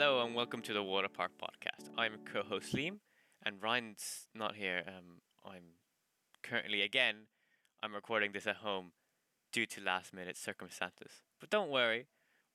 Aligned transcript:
Hello 0.00 0.24
and 0.24 0.34
welcome 0.34 0.62
to 0.62 0.72
the 0.72 0.82
Water 0.82 1.10
Park 1.10 1.32
Podcast. 1.38 1.90
I'm 1.98 2.12
co-host 2.24 2.74
Liam, 2.74 3.00
and 3.44 3.62
Ryan's 3.62 4.28
not 4.34 4.56
here. 4.56 4.82
Um, 4.88 5.20
I'm 5.44 5.74
currently 6.42 6.80
again. 6.80 7.26
I'm 7.82 7.94
recording 7.94 8.32
this 8.32 8.46
at 8.46 8.56
home 8.56 8.92
due 9.52 9.66
to 9.66 9.82
last-minute 9.82 10.38
circumstances. 10.38 11.20
But 11.38 11.50
don't 11.50 11.68
worry, 11.68 12.06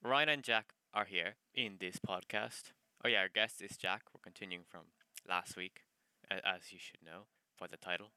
Ryan 0.03 0.29
and 0.29 0.43
Jack 0.43 0.73
are 0.91 1.05
here 1.05 1.35
in 1.53 1.75
this 1.79 1.97
podcast. 1.97 2.71
Oh 3.03 3.09
yeah, 3.09 3.20
our 3.20 3.29
guest 3.29 3.62
is 3.62 3.77
Jack. 3.77 4.05
We're 4.12 4.21
continuing 4.23 4.63
from 4.67 4.85
last 5.30 5.55
week, 5.55 5.81
as 6.31 6.71
you 6.71 6.80
should 6.80 7.05
know 7.05 7.27
by 7.59 7.67
the 7.67 7.77
title. 7.77 8.07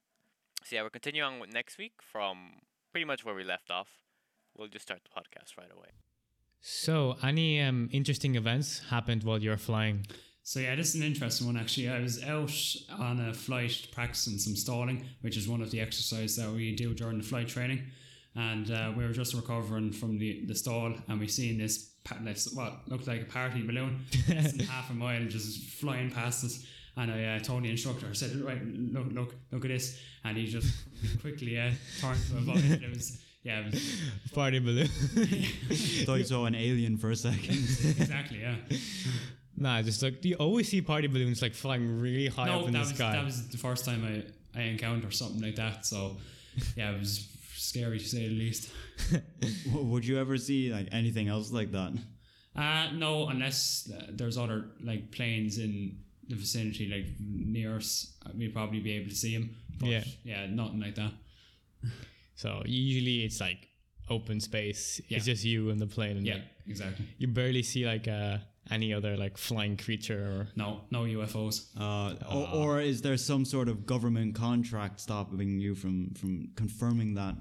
So 0.64 0.76
yeah, 0.76 0.82
we're 0.84 0.88
continuing 0.88 1.38
with 1.38 1.52
next 1.52 1.76
week 1.76 2.00
from 2.00 2.62
pretty 2.92 3.04
much 3.04 3.26
where 3.26 3.34
we 3.34 3.44
left 3.44 3.70
off. 3.70 3.90
We'll 4.56 4.68
just 4.68 4.86
start 4.86 5.02
the 5.04 5.10
podcast 5.10 5.58
right 5.58 5.70
away. 5.70 5.90
So, 6.60 7.16
any 7.22 7.60
um, 7.60 7.88
interesting 7.92 8.34
events 8.34 8.82
happened 8.90 9.24
while 9.24 9.42
you 9.42 9.50
were 9.50 9.56
flying? 9.56 10.06
So 10.48 10.60
yeah, 10.60 10.74
this 10.76 10.94
is 10.94 11.02
an 11.02 11.06
interesting 11.06 11.46
one 11.46 11.58
actually. 11.58 11.90
I 11.90 12.00
was 12.00 12.24
out 12.24 12.50
on 12.98 13.20
a 13.20 13.34
flight 13.34 13.88
practicing 13.92 14.38
some 14.38 14.56
stalling, 14.56 15.04
which 15.20 15.36
is 15.36 15.46
one 15.46 15.60
of 15.60 15.70
the 15.70 15.78
exercises 15.78 16.36
that 16.36 16.50
we 16.50 16.74
do 16.74 16.94
during 16.94 17.18
the 17.18 17.22
flight 17.22 17.48
training. 17.48 17.82
And 18.34 18.70
uh, 18.70 18.92
we 18.96 19.04
were 19.04 19.12
just 19.12 19.34
recovering 19.34 19.92
from 19.92 20.18
the, 20.18 20.46
the 20.46 20.54
stall, 20.54 20.94
and 21.06 21.20
we 21.20 21.28
seen 21.28 21.58
this 21.58 21.90
this 22.22 22.50
what 22.54 22.80
looked 22.88 23.06
like 23.06 23.20
a 23.20 23.24
party 23.26 23.60
balloon, 23.60 24.06
half 24.70 24.88
a 24.88 24.94
mile, 24.94 25.22
just 25.24 25.64
flying 25.80 26.10
past 26.10 26.46
us. 26.46 26.64
And 26.96 27.12
I 27.12 27.24
uh, 27.36 27.40
told 27.40 27.64
the 27.64 27.70
instructor, 27.70 28.06
I 28.08 28.14
said, 28.14 28.34
"Right, 28.40 28.64
look, 28.64 29.12
look, 29.12 29.34
look 29.52 29.64
at 29.66 29.68
this," 29.68 30.00
and 30.24 30.34
he 30.34 30.46
just 30.46 30.72
quickly 31.20 31.58
uh, 31.58 31.72
turned 32.00 32.20
to 32.30 32.38
avoid 32.38 32.64
it. 32.64 32.82
It 32.82 32.88
was 32.88 33.20
yeah, 33.42 33.60
it 33.60 33.72
was 33.72 34.00
Party 34.32 34.58
balloon. 34.58 34.86
Thought 36.06 36.14
you 36.18 36.24
saw 36.24 36.44
an 36.46 36.54
alien 36.54 36.96
for 36.98 37.10
a 37.10 37.16
second. 37.16 37.50
exactly 37.50 38.40
yeah. 38.40 38.56
nah, 39.56 39.82
just 39.82 40.02
like 40.02 40.24
you 40.24 40.34
always 40.36 40.68
see 40.68 40.80
party 40.82 41.06
balloons 41.08 41.40
like 41.42 41.54
flying 41.54 42.00
really 42.00 42.28
high 42.28 42.46
no, 42.46 42.60
up 42.60 42.66
in 42.66 42.72
the 42.72 42.78
was 42.80 42.88
sky. 42.90 43.12
that 43.12 43.24
was 43.24 43.48
the 43.48 43.58
first 43.58 43.84
time 43.84 44.04
I 44.04 44.58
I 44.58 44.62
encountered 44.64 45.14
something 45.14 45.40
like 45.40 45.56
that. 45.56 45.86
So 45.86 46.16
yeah, 46.76 46.90
it 46.92 46.98
was 46.98 47.28
scary 47.54 47.98
to 47.98 48.04
say 48.04 48.28
the 48.28 48.34
least. 48.34 48.70
Would 49.72 50.04
you 50.04 50.18
ever 50.18 50.36
see 50.36 50.72
like 50.72 50.88
anything 50.92 51.28
else 51.28 51.52
like 51.52 51.70
that? 51.72 51.92
Uh 52.56 52.88
no, 52.94 53.28
unless 53.28 53.90
uh, 53.94 54.06
there's 54.10 54.36
other 54.36 54.70
like 54.82 55.12
planes 55.12 55.58
in 55.58 55.98
the 56.28 56.34
vicinity, 56.36 56.88
like 56.88 57.06
near 57.20 57.76
us, 57.76 58.12
uh, 58.26 58.30
we'd 58.36 58.52
probably 58.52 58.80
be 58.80 58.92
able 58.92 59.08
to 59.08 59.14
see 59.14 59.34
them. 59.36 59.50
But, 59.78 59.88
Yeah. 59.88 60.04
yeah, 60.24 60.46
nothing 60.46 60.80
like 60.80 60.94
that. 60.96 61.12
So 62.38 62.62
usually 62.64 63.24
it's 63.24 63.40
like 63.40 63.68
open 64.08 64.38
space. 64.40 65.00
Yeah. 65.08 65.16
It's 65.16 65.26
just 65.26 65.44
you 65.44 65.70
and 65.70 65.80
the 65.80 65.88
plane, 65.88 66.16
and 66.16 66.24
Yeah, 66.24 66.34
like, 66.34 66.44
exactly. 66.68 67.04
you 67.18 67.26
barely 67.26 67.64
see 67.64 67.84
like 67.84 68.06
uh, 68.06 68.38
any 68.70 68.94
other 68.94 69.16
like 69.16 69.36
flying 69.36 69.76
creature 69.76 70.22
or. 70.24 70.48
No, 70.54 70.82
no 70.92 71.00
UFOs. 71.02 71.66
Uh, 71.76 72.14
or, 72.32 72.48
or 72.76 72.80
is 72.80 73.02
there 73.02 73.16
some 73.16 73.44
sort 73.44 73.68
of 73.68 73.86
government 73.86 74.36
contract 74.36 75.00
stopping 75.00 75.58
you 75.58 75.74
from 75.74 76.14
from 76.14 76.50
confirming 76.54 77.14
that? 77.14 77.34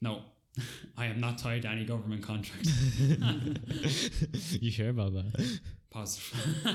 No, 0.00 0.22
I 0.96 1.04
am 1.04 1.20
not 1.20 1.36
tied 1.36 1.60
to 1.62 1.68
any 1.68 1.84
government 1.84 2.22
contract. 2.22 2.64
you 4.64 4.70
sure 4.70 4.88
about 4.88 5.12
that? 5.12 5.60
Positive. 5.90 6.66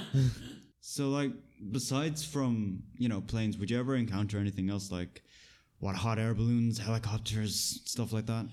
So 0.81 1.09
like 1.09 1.31
besides 1.72 2.23
from 2.23 2.83
you 2.95 3.09
know 3.09 3.22
planes, 3.22 3.57
would 3.57 3.72
you 3.72 3.79
ever 3.79 3.95
encounter 3.95 4.38
anything 4.38 4.69
else 4.69 4.91
like 4.91 5.23
what 5.86 5.95
hot 5.95 6.17
air 6.19 6.33
balloons, 6.33 6.80
helicopters, 6.80 7.81
stuff 7.86 8.11
like 8.11 8.25
that? 8.25 8.45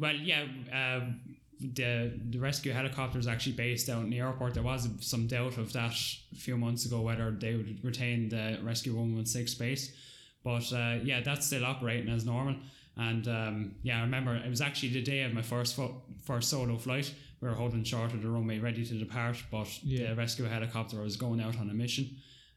Well, 0.00 0.14
yeah, 0.14 0.42
um, 0.80 1.20
the 1.60 2.12
the 2.30 2.38
rescue 2.38 2.72
helicopter 2.72 3.18
is 3.18 3.26
actually 3.26 3.56
based 3.66 3.88
out 3.88 4.02
in 4.04 4.10
the 4.10 4.20
airport. 4.20 4.54
There 4.54 4.62
was 4.62 4.88
some 5.00 5.26
doubt 5.26 5.56
of 5.58 5.72
that 5.72 5.94
a 6.32 6.36
few 6.46 6.56
months 6.56 6.86
ago 6.86 7.00
whether 7.00 7.30
they 7.30 7.54
would 7.56 7.84
retain 7.84 8.28
the 8.28 8.58
Rescue 8.62 8.94
116 8.94 9.58
base, 9.64 9.84
but 10.44 10.66
uh, 10.72 10.98
yeah, 11.02 11.20
that's 11.22 11.46
still 11.46 11.64
operating 11.64 12.08
as 12.12 12.24
normal. 12.24 12.56
And 12.96 13.26
um, 13.28 13.74
yeah, 13.82 13.98
I 13.98 14.02
remember 14.02 14.34
it 14.36 14.48
was 14.48 14.60
actually 14.60 14.92
the 14.92 15.02
day 15.02 15.22
of 15.22 15.32
my 15.34 15.42
first 15.42 15.76
fo- 15.76 16.02
first 16.24 16.48
solo 16.50 16.76
flight. 16.78 17.12
We 17.40 17.48
were 17.48 17.54
holding 17.54 17.84
short 17.84 18.14
of 18.14 18.22
the 18.22 18.28
runway, 18.30 18.58
ready 18.58 18.84
to 18.86 18.94
depart, 18.94 19.36
but 19.50 19.68
Yeah. 19.82 20.10
the 20.10 20.16
rescue 20.16 20.46
helicopter 20.46 21.00
was 21.02 21.16
going 21.16 21.40
out 21.40 21.58
on 21.60 21.68
a 21.70 21.74
mission, 21.74 22.06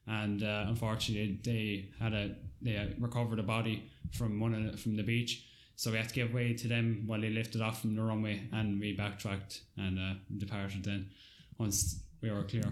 and 0.07 0.41
uh, 0.43 0.65
unfortunately 0.67 1.39
they 1.43 1.89
had 1.99 2.13
a 2.13 2.35
they 2.61 2.95
recovered 2.99 3.39
a 3.39 3.43
body 3.43 3.89
from 4.11 4.39
one 4.39 4.53
of 4.53 4.71
the, 4.71 4.77
from 4.77 4.95
the 4.95 5.03
beach. 5.03 5.45
So 5.75 5.91
we 5.91 5.97
had 5.97 6.09
to 6.09 6.15
give 6.15 6.33
way 6.33 6.53
to 6.53 6.67
them 6.67 7.03
while 7.05 7.21
they 7.21 7.29
lifted 7.29 7.61
off 7.61 7.81
from 7.81 7.95
the 7.95 8.01
runway, 8.01 8.41
and 8.51 8.79
we 8.79 8.93
backtracked 8.93 9.61
and 9.77 9.97
uh, 9.97 10.13
departed. 10.37 10.83
Then 10.83 11.09
once 11.57 12.03
we 12.21 12.29
were 12.29 12.43
clear. 12.43 12.63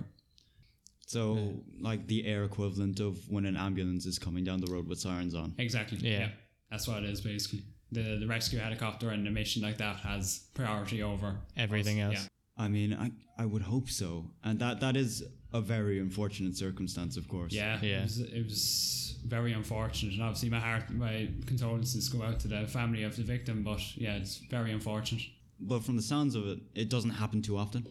So 1.06 1.64
like 1.80 2.06
the 2.08 2.26
air 2.28 2.44
equivalent 2.44 3.00
of 3.00 3.18
when 3.30 3.46
an 3.46 3.56
ambulance 3.56 4.06
is 4.06 4.20
coming 4.20 4.44
down 4.44 4.60
the 4.60 4.70
road 4.70 4.90
with 4.90 5.00
sirens 5.00 5.34
on. 5.34 5.56
Exactly. 5.58 6.00
Yeah. 6.00 6.30
That's 6.70 6.86
what 6.88 7.04
it 7.04 7.10
is 7.10 7.22
basically. 7.22 7.64
The 7.94 8.18
the 8.20 8.28
rescue 8.28 8.60
helicopter 8.60 9.12
and 9.12 9.26
a 9.26 9.32
mission 9.32 9.62
like 9.62 9.78
that 9.78 9.96
has 10.02 10.48
priority 10.54 11.02
over 11.02 11.38
Everything 11.56 12.02
us. 12.02 12.14
else. 12.16 12.24
Yeah. 12.24 12.66
I 12.66 12.68
mean, 12.68 12.94
I 12.94 13.12
I 13.42 13.46
would 13.46 13.62
hope 13.62 13.90
so, 13.90 14.32
and 14.44 14.60
that 14.60 14.82
that 14.82 14.98
is 14.98 15.24
a 15.54 15.62
very 15.62 16.00
unfortunate 16.00 16.56
circumstance, 16.58 17.18
of 17.18 17.28
course. 17.28 17.54
Yeah, 17.54 17.80
Yeah. 17.82 18.00
It, 18.00 18.04
was, 18.04 18.20
it 18.20 18.44
was 18.44 19.20
very 19.26 19.54
unfortunate, 19.54 20.14
and 20.14 20.24
obviously 20.24 20.50
my 20.50 20.60
heart, 20.60 20.90
my 20.92 21.30
condolences 21.46 22.10
go 22.10 22.24
out 22.24 22.40
to 22.42 22.48
the 22.48 22.68
family 22.68 23.04
of 23.04 23.16
the 23.16 23.24
victim. 23.24 23.64
But 23.64 23.82
yeah, 23.98 24.16
it's 24.16 24.38
very 24.50 24.72
unfortunate. 24.72 25.24
But 25.60 25.84
from 25.84 25.96
the 25.96 26.02
sounds 26.04 26.36
of 26.36 26.48
it, 26.48 26.60
it 26.76 26.90
doesn't 26.90 27.12
happen 27.12 27.42
too 27.42 27.58
often. 27.58 27.88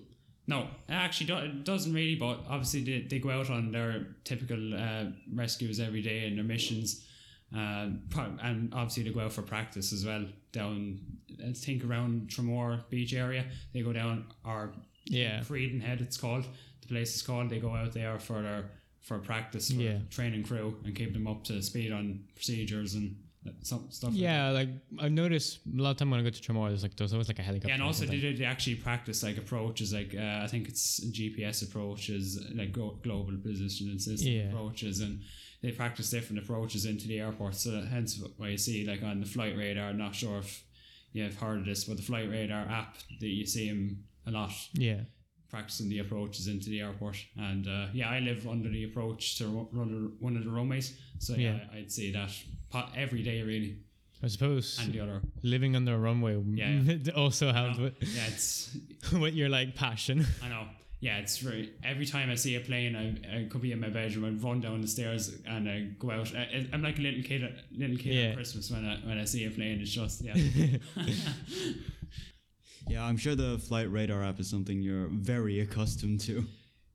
No, 0.46 0.60
it 0.88 0.92
actually, 0.92 1.26
do- 1.26 1.36
it 1.38 1.64
doesn't 1.64 1.92
really. 1.92 2.14
But 2.14 2.44
obviously, 2.48 2.84
they, 2.84 3.06
they 3.08 3.18
go 3.18 3.30
out 3.30 3.50
on 3.50 3.72
their 3.72 4.06
typical 4.24 4.74
uh, 4.74 5.06
rescues 5.34 5.80
every 5.80 6.02
day 6.02 6.26
and 6.28 6.36
their 6.36 6.44
missions, 6.44 7.04
uh, 7.54 7.88
and 8.42 8.72
obviously 8.72 9.02
they 9.02 9.10
go 9.10 9.20
out 9.20 9.32
for 9.32 9.42
practice 9.42 9.92
as 9.92 10.04
well. 10.06 10.24
Down, 10.52 11.00
I 11.44 11.52
think 11.52 11.84
around 11.84 12.28
Tramore 12.28 12.88
Beach 12.90 13.12
area, 13.14 13.44
they 13.74 13.82
go 13.82 13.92
down 13.92 14.26
or 14.44 14.72
Yeah. 15.06 15.40
Creedon 15.40 15.80
Head, 15.82 16.00
it's 16.00 16.16
called. 16.16 16.46
The 16.86 16.94
place 16.94 17.14
is 17.16 17.22
called. 17.22 17.50
They 17.50 17.58
go 17.58 17.74
out 17.74 17.92
there 17.92 18.18
for 18.18 18.42
their 18.42 18.64
for 19.02 19.18
practice 19.18 19.70
for 19.70 19.80
Yeah. 19.80 19.98
training 20.10 20.42
crew 20.42 20.76
and 20.84 20.94
keep 20.94 21.12
them 21.12 21.26
up 21.28 21.44
to 21.44 21.62
speed 21.62 21.92
on 21.92 22.24
procedures 22.34 22.94
and 22.94 23.16
some 23.62 23.86
stuff. 23.90 24.12
Yeah, 24.12 24.50
like 24.50 24.68
I've 24.98 25.12
noticed 25.12 25.60
a 25.66 25.80
lot 25.80 25.92
of 25.92 25.96
time 25.98 26.10
when 26.10 26.18
I 26.18 26.24
go 26.24 26.30
to 26.30 26.40
Tramore, 26.42 26.68
there's 26.70 26.82
like 26.82 26.96
there's 26.96 27.12
always 27.12 27.28
like 27.28 27.38
a 27.38 27.42
helicopter. 27.42 27.68
Yeah, 27.68 27.74
and 27.74 27.82
also 27.84 28.04
they, 28.04 28.18
they 28.32 28.44
actually 28.44 28.74
practice 28.76 29.22
like 29.22 29.38
approaches, 29.38 29.92
like 29.92 30.14
uh, 30.16 30.40
I 30.42 30.48
think 30.48 30.68
it's 30.68 30.98
GPS 31.12 31.62
approaches, 31.62 32.44
like 32.54 32.72
go- 32.72 32.98
global 33.02 33.36
positioning 33.40 34.00
system 34.00 34.32
Yeah. 34.32 34.48
approaches, 34.48 34.98
and 35.00 35.20
they 35.62 35.70
practice 35.70 36.10
different 36.10 36.42
approaches 36.42 36.84
into 36.86 37.06
the 37.06 37.20
airport. 37.20 37.54
So 37.54 37.80
hence 37.82 38.20
why 38.36 38.48
you 38.48 38.58
see 38.58 38.84
like 38.84 39.04
on 39.04 39.20
the 39.20 39.26
flight 39.26 39.56
radar. 39.56 39.90
I'm 39.90 39.98
not 39.98 40.16
sure 40.16 40.38
if 40.38 40.64
you've 41.12 41.36
heard 41.36 41.60
of 41.60 41.66
this, 41.66 41.84
but 41.84 41.96
the 41.98 42.02
flight 42.02 42.28
radar 42.28 42.68
app 42.68 42.96
that 43.20 43.28
you 43.28 43.46
see 43.46 43.68
them 43.68 44.02
a 44.26 44.32
lot 44.32 44.52
Yeah. 44.74 45.02
Practicing 45.50 45.88
the 45.88 46.00
approaches 46.00 46.48
into 46.48 46.68
the 46.70 46.80
airport. 46.80 47.16
And 47.36 47.66
uh, 47.68 47.86
yeah, 47.92 48.10
I 48.10 48.18
live 48.20 48.46
under 48.48 48.68
the 48.68 48.84
approach 48.84 49.36
to 49.38 49.46
run 49.72 50.12
one 50.20 50.36
of 50.36 50.44
the 50.44 50.50
runways, 50.50 50.98
so 51.18 51.34
yeah. 51.34 51.58
I'd 51.72 51.90
say 51.92 52.12
that 52.12 52.30
every 52.96 53.22
day 53.22 53.42
really, 53.42 53.78
I 54.22 54.28
suppose 54.28 54.78
and 54.82 54.92
the 54.92 55.00
other. 55.00 55.20
living 55.42 55.76
under 55.76 55.94
a 55.94 55.98
runway 55.98 56.42
Yeah, 56.52 56.80
also 57.16 57.52
helped 57.52 57.78
with, 57.78 57.94
Yeah, 58.00 58.26
it's 58.28 58.76
with 59.12 59.34
your 59.34 59.48
like 59.48 59.74
passion. 59.74 60.26
I 60.42 60.48
know. 60.48 60.64
Yeah, 60.98 61.18
it's 61.18 61.36
very. 61.38 61.74
Every 61.84 62.06
time 62.06 62.30
I 62.30 62.34
see 62.36 62.56
a 62.56 62.60
plane, 62.60 62.96
I, 62.96 63.40
I 63.40 63.44
could 63.50 63.60
be 63.60 63.70
in 63.70 63.78
my 63.80 63.90
bedroom. 63.90 64.24
I 64.24 64.30
run 64.48 64.60
down 64.60 64.80
the 64.80 64.88
stairs 64.88 65.36
and 65.46 65.68
I 65.68 65.90
go 65.98 66.10
out. 66.10 66.34
I, 66.34 66.66
I'm 66.72 66.82
like 66.82 66.98
a 66.98 67.02
little 67.02 67.22
kid, 67.22 67.42
little 67.76 67.96
kid 67.98 68.14
Yeah. 68.14 68.28
on 68.30 68.34
Christmas 68.36 68.70
when 68.70 68.84
I 68.86 68.96
when 69.06 69.18
I 69.18 69.24
see 69.26 69.44
a 69.44 69.50
plane. 69.50 69.78
It's 69.82 69.90
just 69.90 70.22
yeah, 70.24 70.34
Yeah, 72.88 73.04
I'm 73.04 73.16
sure 73.16 73.34
the 73.34 73.58
flight 73.58 73.90
radar 73.90 74.22
app 74.22 74.38
is 74.40 74.48
something 74.48 74.80
you're 74.80 75.08
very 75.08 75.60
accustomed 75.60 76.20
to. 76.20 76.44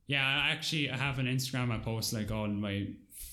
yeah. 0.06 0.26
I 0.26 0.50
actually 0.50 0.90
I 0.90 0.96
have 0.96 1.18
an 1.18 1.26
Instagram. 1.26 1.70
I 1.70 1.78
post 1.78 2.12
like 2.12 2.30
all 2.30 2.48
my 2.48 2.86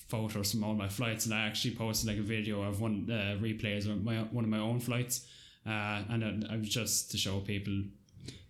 photos 0.08 0.50
from 0.52 0.64
all 0.64 0.74
my 0.74 0.88
flights, 0.88 1.24
and 1.26 1.34
I 1.34 1.46
actually 1.46 1.74
posted 1.74 2.08
like 2.08 2.18
a 2.18 2.22
video 2.22 2.62
of 2.62 2.80
one 2.80 3.08
uh, 3.10 3.36
replays 3.40 3.88
of 3.88 4.02
my 4.04 4.16
one 4.30 4.44
of 4.44 4.50
my 4.50 4.58
own 4.58 4.78
flights, 4.80 5.26
uh, 5.66 6.02
and 6.10 6.24
I, 6.24 6.54
I 6.54 6.56
was 6.58 6.68
just 6.68 7.10
to 7.12 7.16
show 7.16 7.40
people. 7.40 7.72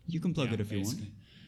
You 0.06 0.20
can 0.20 0.34
plug 0.34 0.48
Yeah, 0.48 0.54
it 0.54 0.60
if 0.60 0.72
you 0.72 0.80
want. 0.82 1.00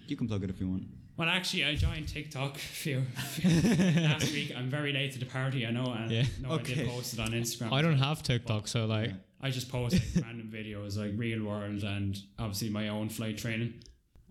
You 0.06 0.16
can 0.16 0.28
plug 0.28 0.44
it 0.44 0.50
if 0.50 0.60
you 0.60 0.68
want. 0.68 0.84
Well, 1.16 1.28
actually, 1.28 1.64
I 1.64 1.74
joined 1.74 2.08
TikTok 2.08 2.56
a 2.56 2.58
few, 2.58 3.02
last 3.44 4.32
week. 4.32 4.52
I'm 4.56 4.70
very 4.70 4.92
late 4.92 5.12
to 5.12 5.18
the 5.18 5.26
party. 5.26 5.66
I 5.66 5.70
know, 5.70 5.92
and 5.92 6.10
Yeah. 6.10 6.24
no, 6.40 6.50
I 6.50 6.52
Okay. 6.54 6.74
did 6.74 6.88
post 6.88 7.14
it 7.14 7.20
on 7.20 7.30
Instagram. 7.32 7.72
I 7.72 7.82
don't 7.82 7.98
have 7.98 8.22
TikTok, 8.22 8.68
so 8.68 8.86
like 8.86 9.10
I 9.42 9.50
just 9.50 9.70
post 9.70 9.94
like 9.94 10.24
random 10.24 10.50
videos 10.52 10.96
like 10.96 11.12
real 11.16 11.44
world 11.44 11.82
and 11.82 12.18
obviously 12.38 12.70
my 12.70 12.88
own 12.88 13.08
flight 13.08 13.38
training. 13.38 13.74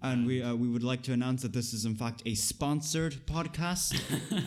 And 0.04 0.26
we 0.26 0.42
uh, 0.42 0.56
we 0.56 0.68
would 0.68 0.84
like 0.84 1.04
to 1.04 1.14
announce 1.14 1.44
that 1.44 1.54
this 1.54 1.74
is 1.74 1.86
in 1.86 1.96
fact 1.96 2.24
a 2.26 2.34
sponsored 2.34 3.26
podcast. 3.28 3.94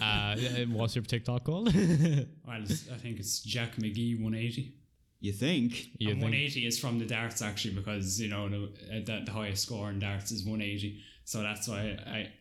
uh, 0.02 0.66
what's 0.72 0.96
your 0.96 1.04
TikTok 1.04 1.44
called? 1.44 1.72
Well, 1.74 2.62
I 2.62 2.98
think 2.98 3.20
it's 3.20 3.40
Jack 3.40 3.76
McGhee 3.76 4.20
180. 4.20 4.74
you 5.20 5.32
think? 5.32 5.90
you 5.98 6.10
and 6.10 6.20
think 6.20 6.32
180 6.32 6.66
is 6.66 6.78
from 6.78 6.98
the 6.98 7.06
darts 7.06 7.40
actually 7.40 7.74
because 7.74 8.20
you 8.20 8.28
know 8.28 8.48
the, 8.48 8.64
uh, 8.64 9.00
the 9.04 9.22
the 9.26 9.32
highest 9.32 9.62
score 9.62 9.90
in 9.90 9.98
darts 10.00 10.32
is 10.32 10.44
180. 10.44 11.00
So 11.24 11.42
that's 11.42 11.68
why 11.68 11.98
I 12.06 12.32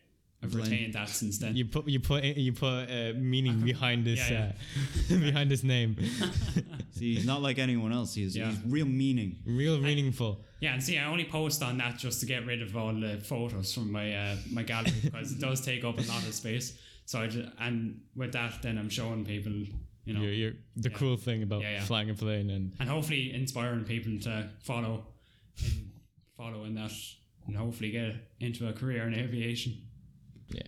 I've 0.44 0.52
Blend. 0.52 0.70
retained 0.70 0.92
that 0.94 1.08
since 1.08 1.38
then. 1.38 1.56
You 1.56 1.64
put 1.66 1.88
you 1.88 2.00
put 2.00 2.22
you 2.24 2.52
put 2.52 2.90
uh, 2.90 3.12
meaning 3.16 3.60
behind 3.72 4.04
this 4.04 4.30
yeah, 4.30 4.52
Uh, 5.10 5.18
behind 5.28 5.50
this 5.50 5.62
name. 5.62 5.96
See, 6.92 7.14
he's 7.16 7.26
not 7.26 7.42
like 7.42 7.58
anyone 7.58 7.92
else. 7.92 8.14
He's, 8.14 8.36
Yeah. 8.36 8.50
he's 8.50 8.60
real 8.66 8.86
meaning. 8.86 9.36
Real 9.46 9.78
meaningful. 9.80 10.44
Yeah, 10.60 10.74
and 10.74 10.82
see, 10.82 10.96
I 10.98 11.06
only 11.06 11.24
post 11.24 11.62
on 11.62 11.76
that 11.78 11.98
just 11.98 12.20
to 12.20 12.26
get 12.26 12.46
rid 12.46 12.62
of 12.62 12.76
all 12.76 12.94
the 12.94 13.18
photos 13.24 13.74
from 13.74 13.90
my 13.90 14.14
uh, 14.14 14.36
my 14.50 14.62
gallery 14.62 14.92
because 15.02 15.32
it 15.32 15.40
does 15.40 15.60
take 15.60 15.84
up 15.84 15.98
a 15.98 16.02
lot 16.02 16.22
of 16.26 16.32
space. 16.34 16.78
So 17.06 17.20
I 17.20 17.26
just, 17.26 17.48
and 17.58 18.00
with 18.16 18.32
that, 18.32 18.62
then 18.62 18.78
I'm 18.78 18.88
showing 18.88 19.24
people, 19.26 19.52
you 20.06 20.14
know, 20.14 20.20
You're, 20.22 20.32
you're 20.32 20.52
the 20.76 20.90
Yeah. 20.90 20.96
cool 20.96 21.16
thing 21.18 21.42
about 21.42 21.60
Yeah, 21.62 21.72
yeah. 21.72 21.84
flying 21.84 22.08
a 22.10 22.14
plane 22.14 22.48
and 22.50 22.72
and 22.80 22.88
hopefully 22.88 23.32
inspiring 23.34 23.84
people 23.84 24.18
to 24.20 24.48
follow, 24.62 25.06
in, 25.58 25.90
follow 26.36 26.64
in 26.64 26.74
that, 26.76 26.92
and 27.46 27.56
hopefully 27.56 27.90
get 27.90 28.14
into 28.40 28.68
a 28.68 28.72
career 28.72 29.06
in 29.06 29.14
aviation. 29.14 29.72
Yeah. 30.48 30.62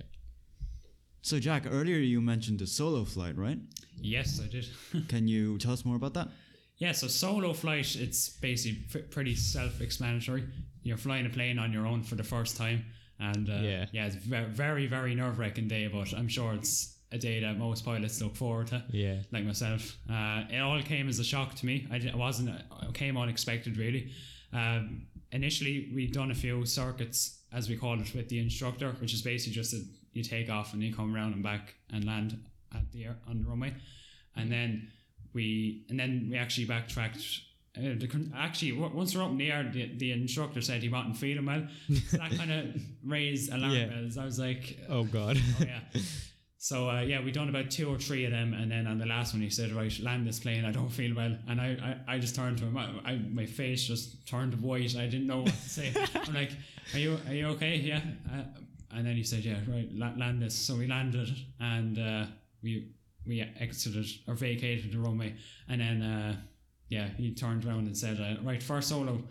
So, 1.23 1.41
Jack, 1.41 1.65
earlier 1.69 1.97
you 1.97 2.21
mentioned 2.21 2.61
the 2.61 2.67
solo 2.67 3.05
flight, 3.05 3.37
right? 3.37 3.59
Yes, 4.01 4.41
I 4.41 4.47
did. 4.49 4.67
Can 5.09 5.27
you 5.27 5.59
tell 5.59 5.73
us 5.73 5.85
more 5.85 5.97
about 5.97 6.15
that? 6.15 6.29
Yeah, 6.79 6.93
so 6.93 7.09
solo 7.09 7.53
flight, 7.53 7.97
it's 7.97 8.29
basically 8.29 8.85
f- 8.95 9.11
pretty 9.11 9.35
self-explanatory. 9.35 10.45
You're 10.83 10.99
flying 10.99 11.27
a 11.27 11.31
plane 11.31 11.59
on 11.59 11.73
your 11.73 11.87
own 11.87 12.03
for 12.03 12.15
the 12.15 12.23
first 12.23 12.57
time, 12.57 12.85
and 13.19 13.49
uh, 13.49 13.55
Yeah. 13.55 13.87
yeah, 13.93 14.07
it's 14.07 14.17
ve- 14.17 14.45
very, 14.51 14.87
very 14.87 15.15
nerve-wracking 15.15 15.69
day. 15.69 15.89
But 15.89 16.13
I'm 16.15 16.29
sure 16.29 16.55
it's 16.55 16.97
a 17.13 17.19
day 17.19 17.41
that 17.41 17.59
most 17.59 17.85
pilots 17.85 18.21
look 18.21 18.37
forward 18.37 18.67
to. 18.69 18.85
Yeah. 18.91 19.23
like 19.33 19.45
myself. 19.45 19.97
Uh, 20.09 20.43
it 20.51 20.59
all 20.61 20.81
came 20.83 21.09
as 21.09 21.19
a 21.19 21.25
shock 21.25 21.55
to 21.57 21.67
me. 21.67 21.89
I 21.91 21.97
it 21.97 22.15
wasn't. 22.15 22.51
It 22.51 22.95
came 22.95 23.17
unexpected, 23.17 23.79
really. 23.79 24.13
Um, 24.53 25.07
initially, 25.33 25.91
we'd 25.95 26.13
done 26.13 26.31
a 26.31 26.35
few 26.35 26.67
circuits, 26.67 27.36
as 27.53 27.69
we 27.69 27.77
call 27.77 28.01
it, 28.01 28.15
with 28.15 28.29
the 28.29 28.39
instructor, 28.39 28.93
which 29.01 29.15
is 29.15 29.23
basically 29.23 29.55
just 29.55 29.71
that 29.73 29.85
you 30.13 30.23
take 30.23 30.49
off 30.51 30.73
and 30.73 30.83
you 30.83 30.95
come 30.95 31.15
around 31.15 31.33
and 31.35 31.43
back 31.43 31.75
and 31.93 32.05
land 32.05 32.39
at 32.75 32.91
the 32.93 33.05
air, 33.05 33.17
on 33.29 33.39
the 33.43 33.49
runway, 33.49 33.73
and 34.35 34.51
then 34.51 34.91
we 35.33 35.85
and 35.89 35.99
then 35.99 36.29
we 36.31 36.37
actually 36.37 36.67
backtracked. 36.67 37.41
Uh, 37.79 37.93
the, 37.99 38.31
actually, 38.35 38.73
once 38.73 39.15
we're 39.15 39.23
up 39.23 39.31
in 39.31 39.37
the 39.37 39.53
air, 39.53 39.71
the, 39.71 39.93
the 39.99 40.11
instructor 40.13 40.63
said 40.63 40.83
he 40.83 40.89
wasn't 40.89 41.15
feeling 41.15 41.45
well. 41.45 41.67
So 42.09 42.17
that 42.17 42.31
kind 42.33 42.51
of 42.51 42.75
raised 43.05 43.53
alarm 43.53 43.73
Yeah. 43.75 43.87
bells. 43.89 44.17
I 44.17 44.25
was 44.25 44.39
like, 44.39 44.79
Oh 44.89 45.05
god. 45.05 45.37
Oh 45.61 45.65
yeah. 45.65 45.81
So 46.59 46.89
uh, 46.89 47.01
yeah, 47.03 47.23
we 47.23 47.31
done 47.33 47.49
about 47.49 47.71
two 47.71 47.89
or 47.89 47.99
three 47.99 48.25
of 48.25 48.31
them, 48.31 48.55
and 48.55 48.71
then 48.71 48.87
on 48.87 48.99
the 48.99 49.07
last 49.07 49.35
one 49.35 49.43
he 49.43 49.51
said, 49.51 49.73
"Right, 49.73 49.97
land 50.01 50.27
this 50.27 50.41
plane. 50.41 50.65
I 50.65 50.73
don't 50.73 50.89
feel 50.89 51.15
well," 51.15 51.37
and 51.49 51.61
I, 51.61 51.97
I, 52.09 52.15
I 52.15 52.19
just 52.19 52.35
turned 52.35 52.59
to 52.59 52.65
him. 52.65 52.77
I, 52.77 52.89
I, 53.05 53.17
my 53.31 53.45
face 53.47 53.85
just 53.85 54.27
turned 54.27 54.61
white. 54.63 54.97
I 54.97 55.07
didn't 55.07 55.27
know 55.27 55.43
what 55.43 55.53
to 55.53 55.69
say. 55.69 55.93
I'm 56.15 56.35
like, 56.35 56.53
"Are 56.95 56.99
you 56.99 57.19
are 57.29 57.35
you 57.35 57.47
okay?" 57.49 57.77
Yeah. 57.77 58.01
Uh, 58.33 58.43
and 58.93 59.07
then 59.07 59.17
he 59.17 59.23
said, 59.23 59.45
"Yeah, 59.45 59.59
right, 59.69 59.89
la- 59.93 60.15
land 60.17 60.41
this." 60.41 60.55
So 60.55 60.77
we 60.77 60.87
landed, 60.87 61.29
and 61.61 61.99
uh, 61.99 62.25
we 62.63 62.89
we 63.27 63.43
exited 63.61 64.07
or 64.27 64.35
vacated 64.35 64.93
the 64.93 64.99
runway, 64.99 65.35
and 65.69 65.81
then 65.81 66.03
uh, 66.03 66.37
yeah, 66.89 67.09
he 67.19 67.35
turned 67.35 67.67
around 67.67 67.87
and 67.87 67.97
said, 67.97 68.19
uh, 68.19 68.43
"Right, 68.43 68.63
first 68.63 68.89
solo." 68.89 69.23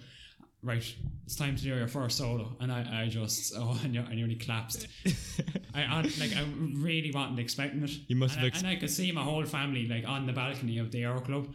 Right, 0.65 0.95
it's 1.25 1.35
time 1.35 1.55
to 1.55 1.61
do 1.61 1.69
your 1.69 1.87
first 1.87 2.17
solo, 2.17 2.55
and 2.59 2.71
I, 2.71 3.03
I 3.03 3.07
just 3.07 3.53
oh, 3.55 3.79
I, 3.83 3.87
ne- 3.87 3.99
I 3.99 4.15
nearly 4.15 4.33
collapsed. 4.33 4.87
I, 5.75 5.83
I 5.83 6.01
like 6.01 6.35
I 6.35 6.43
really 6.73 7.11
wasn't 7.13 7.37
expecting 7.37 7.83
it. 7.83 7.91
You 8.07 8.15
must 8.15 8.33
and, 8.33 8.43
have 8.43 8.45
I, 8.45 8.47
ex- 8.47 8.59
and 8.61 8.69
I 8.69 8.75
could 8.77 8.89
see 8.89 9.11
my 9.11 9.21
whole 9.21 9.45
family 9.45 9.87
like 9.87 10.07
on 10.07 10.25
the 10.25 10.33
balcony 10.33 10.79
of 10.79 10.91
the 10.91 11.03
Aero 11.03 11.19
Club, 11.19 11.53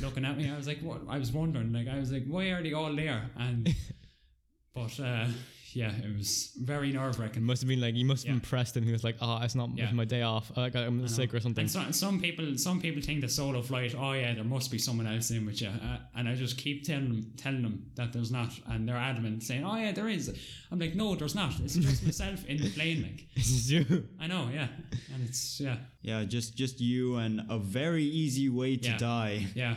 looking 0.00 0.24
at 0.24 0.38
me. 0.38 0.48
I 0.48 0.56
was 0.56 0.68
like, 0.68 0.78
what? 0.78 1.00
I 1.08 1.18
was 1.18 1.32
wondering, 1.32 1.72
like, 1.72 1.88
I 1.88 1.98
was 1.98 2.12
like, 2.12 2.24
why 2.28 2.50
are 2.50 2.62
they 2.62 2.72
all 2.72 2.94
there? 2.94 3.30
And 3.36 3.74
but 4.74 5.00
uh, 5.00 5.26
yeah, 5.74 5.90
it 5.90 6.16
was 6.16 6.52
very 6.60 6.92
nerve 6.92 7.14
It 7.16 7.20
wracking. 7.20 7.42
must 7.44 7.62
have 7.62 7.68
been 7.68 7.80
like 7.80 7.94
you 7.94 8.04
must 8.04 8.24
have 8.24 8.30
Yeah. 8.30 8.34
impressed 8.34 8.76
him. 8.76 8.84
He 8.84 8.92
was 8.92 9.04
like, 9.04 9.16
"Oh, 9.20 9.38
it's 9.42 9.54
not 9.54 9.70
Yeah. 9.76 9.90
my 9.92 10.04
day 10.04 10.22
off. 10.22 10.50
I 10.56 10.68
got, 10.70 10.86
I'm 10.86 11.06
sick 11.08 11.32
or 11.34 11.40
something." 11.40 11.62
And 11.62 11.70
so, 11.70 11.90
some 11.90 12.20
people, 12.20 12.56
some 12.58 12.80
people 12.80 13.02
think 13.02 13.20
the 13.20 13.28
solo 13.28 13.62
flight. 13.62 13.94
Oh 13.94 14.12
yeah, 14.12 14.34
there 14.34 14.44
must 14.44 14.70
be 14.70 14.78
someone 14.78 15.06
else 15.06 15.30
in 15.30 15.46
with 15.46 15.60
you, 15.62 15.68
uh, 15.68 15.98
and 16.14 16.28
I 16.28 16.34
just 16.34 16.56
keep 16.58 16.84
telling 16.84 17.08
them, 17.08 17.32
telling 17.36 17.62
them 17.62 17.86
that 17.96 18.12
there's 18.12 18.30
not, 18.30 18.52
and 18.66 18.88
they're 18.88 18.96
adamant, 18.96 19.42
saying, 19.42 19.64
"Oh 19.64 19.76
yeah, 19.76 19.92
there 19.92 20.08
is." 20.08 20.28
I'm 20.70 20.78
like, 20.78 20.94
"No, 20.94 21.14
there's 21.14 21.34
not. 21.34 21.58
It's 21.60 21.74
just 21.76 22.02
myself 22.08 22.44
in 22.46 22.58
the 22.58 22.70
plane." 22.70 23.02
Like, 23.02 23.26
This 23.34 23.50
is 23.50 23.70
you. 23.72 24.08
I 24.20 24.26
know, 24.26 24.50
yeah, 24.52 24.68
and 25.14 25.22
it's 25.28 25.60
yeah, 25.60 25.76
Yeah, 26.02 26.24
just 26.24 26.56
just 26.56 26.80
you 26.80 27.16
and 27.16 27.42
a 27.48 27.58
very 27.58 28.04
easy 28.04 28.48
way 28.48 28.76
to 28.76 28.88
Yeah. 28.90 28.98
die. 28.98 29.46
yeah. 29.54 29.76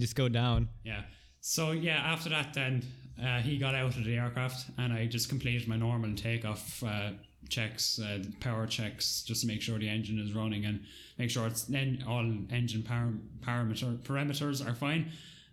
Just 0.00 0.16
go 0.16 0.28
down. 0.28 0.68
Yeah. 0.84 1.02
So 1.40 1.72
yeah, 1.72 1.96
after 2.12 2.30
that, 2.30 2.54
then 2.54 2.82
uh, 3.20 3.40
he 3.40 3.58
got 3.58 3.74
out 3.74 3.96
of 3.96 4.04
the 4.04 4.16
aircraft, 4.16 4.66
and 4.78 4.92
I 4.92 5.06
just 5.06 5.28
completed 5.28 5.68
my 5.68 5.76
normal 5.76 6.14
takeoff 6.14 6.82
uh, 6.82 7.10
checks, 7.48 7.98
uh, 7.98 8.22
power 8.40 8.66
checks, 8.66 9.22
just 9.22 9.42
to 9.42 9.46
make 9.46 9.60
sure 9.62 9.78
the 9.78 9.88
engine 9.88 10.18
is 10.18 10.32
running 10.32 10.64
and 10.64 10.80
make 11.18 11.30
sure 11.30 11.46
it's 11.46 11.64
then 11.64 12.04
all 12.08 12.24
engine 12.50 12.82
par- 12.82 13.12
parameter 13.40 13.98
parameters 13.98 14.66
are 14.66 14.74
fine. 14.74 15.10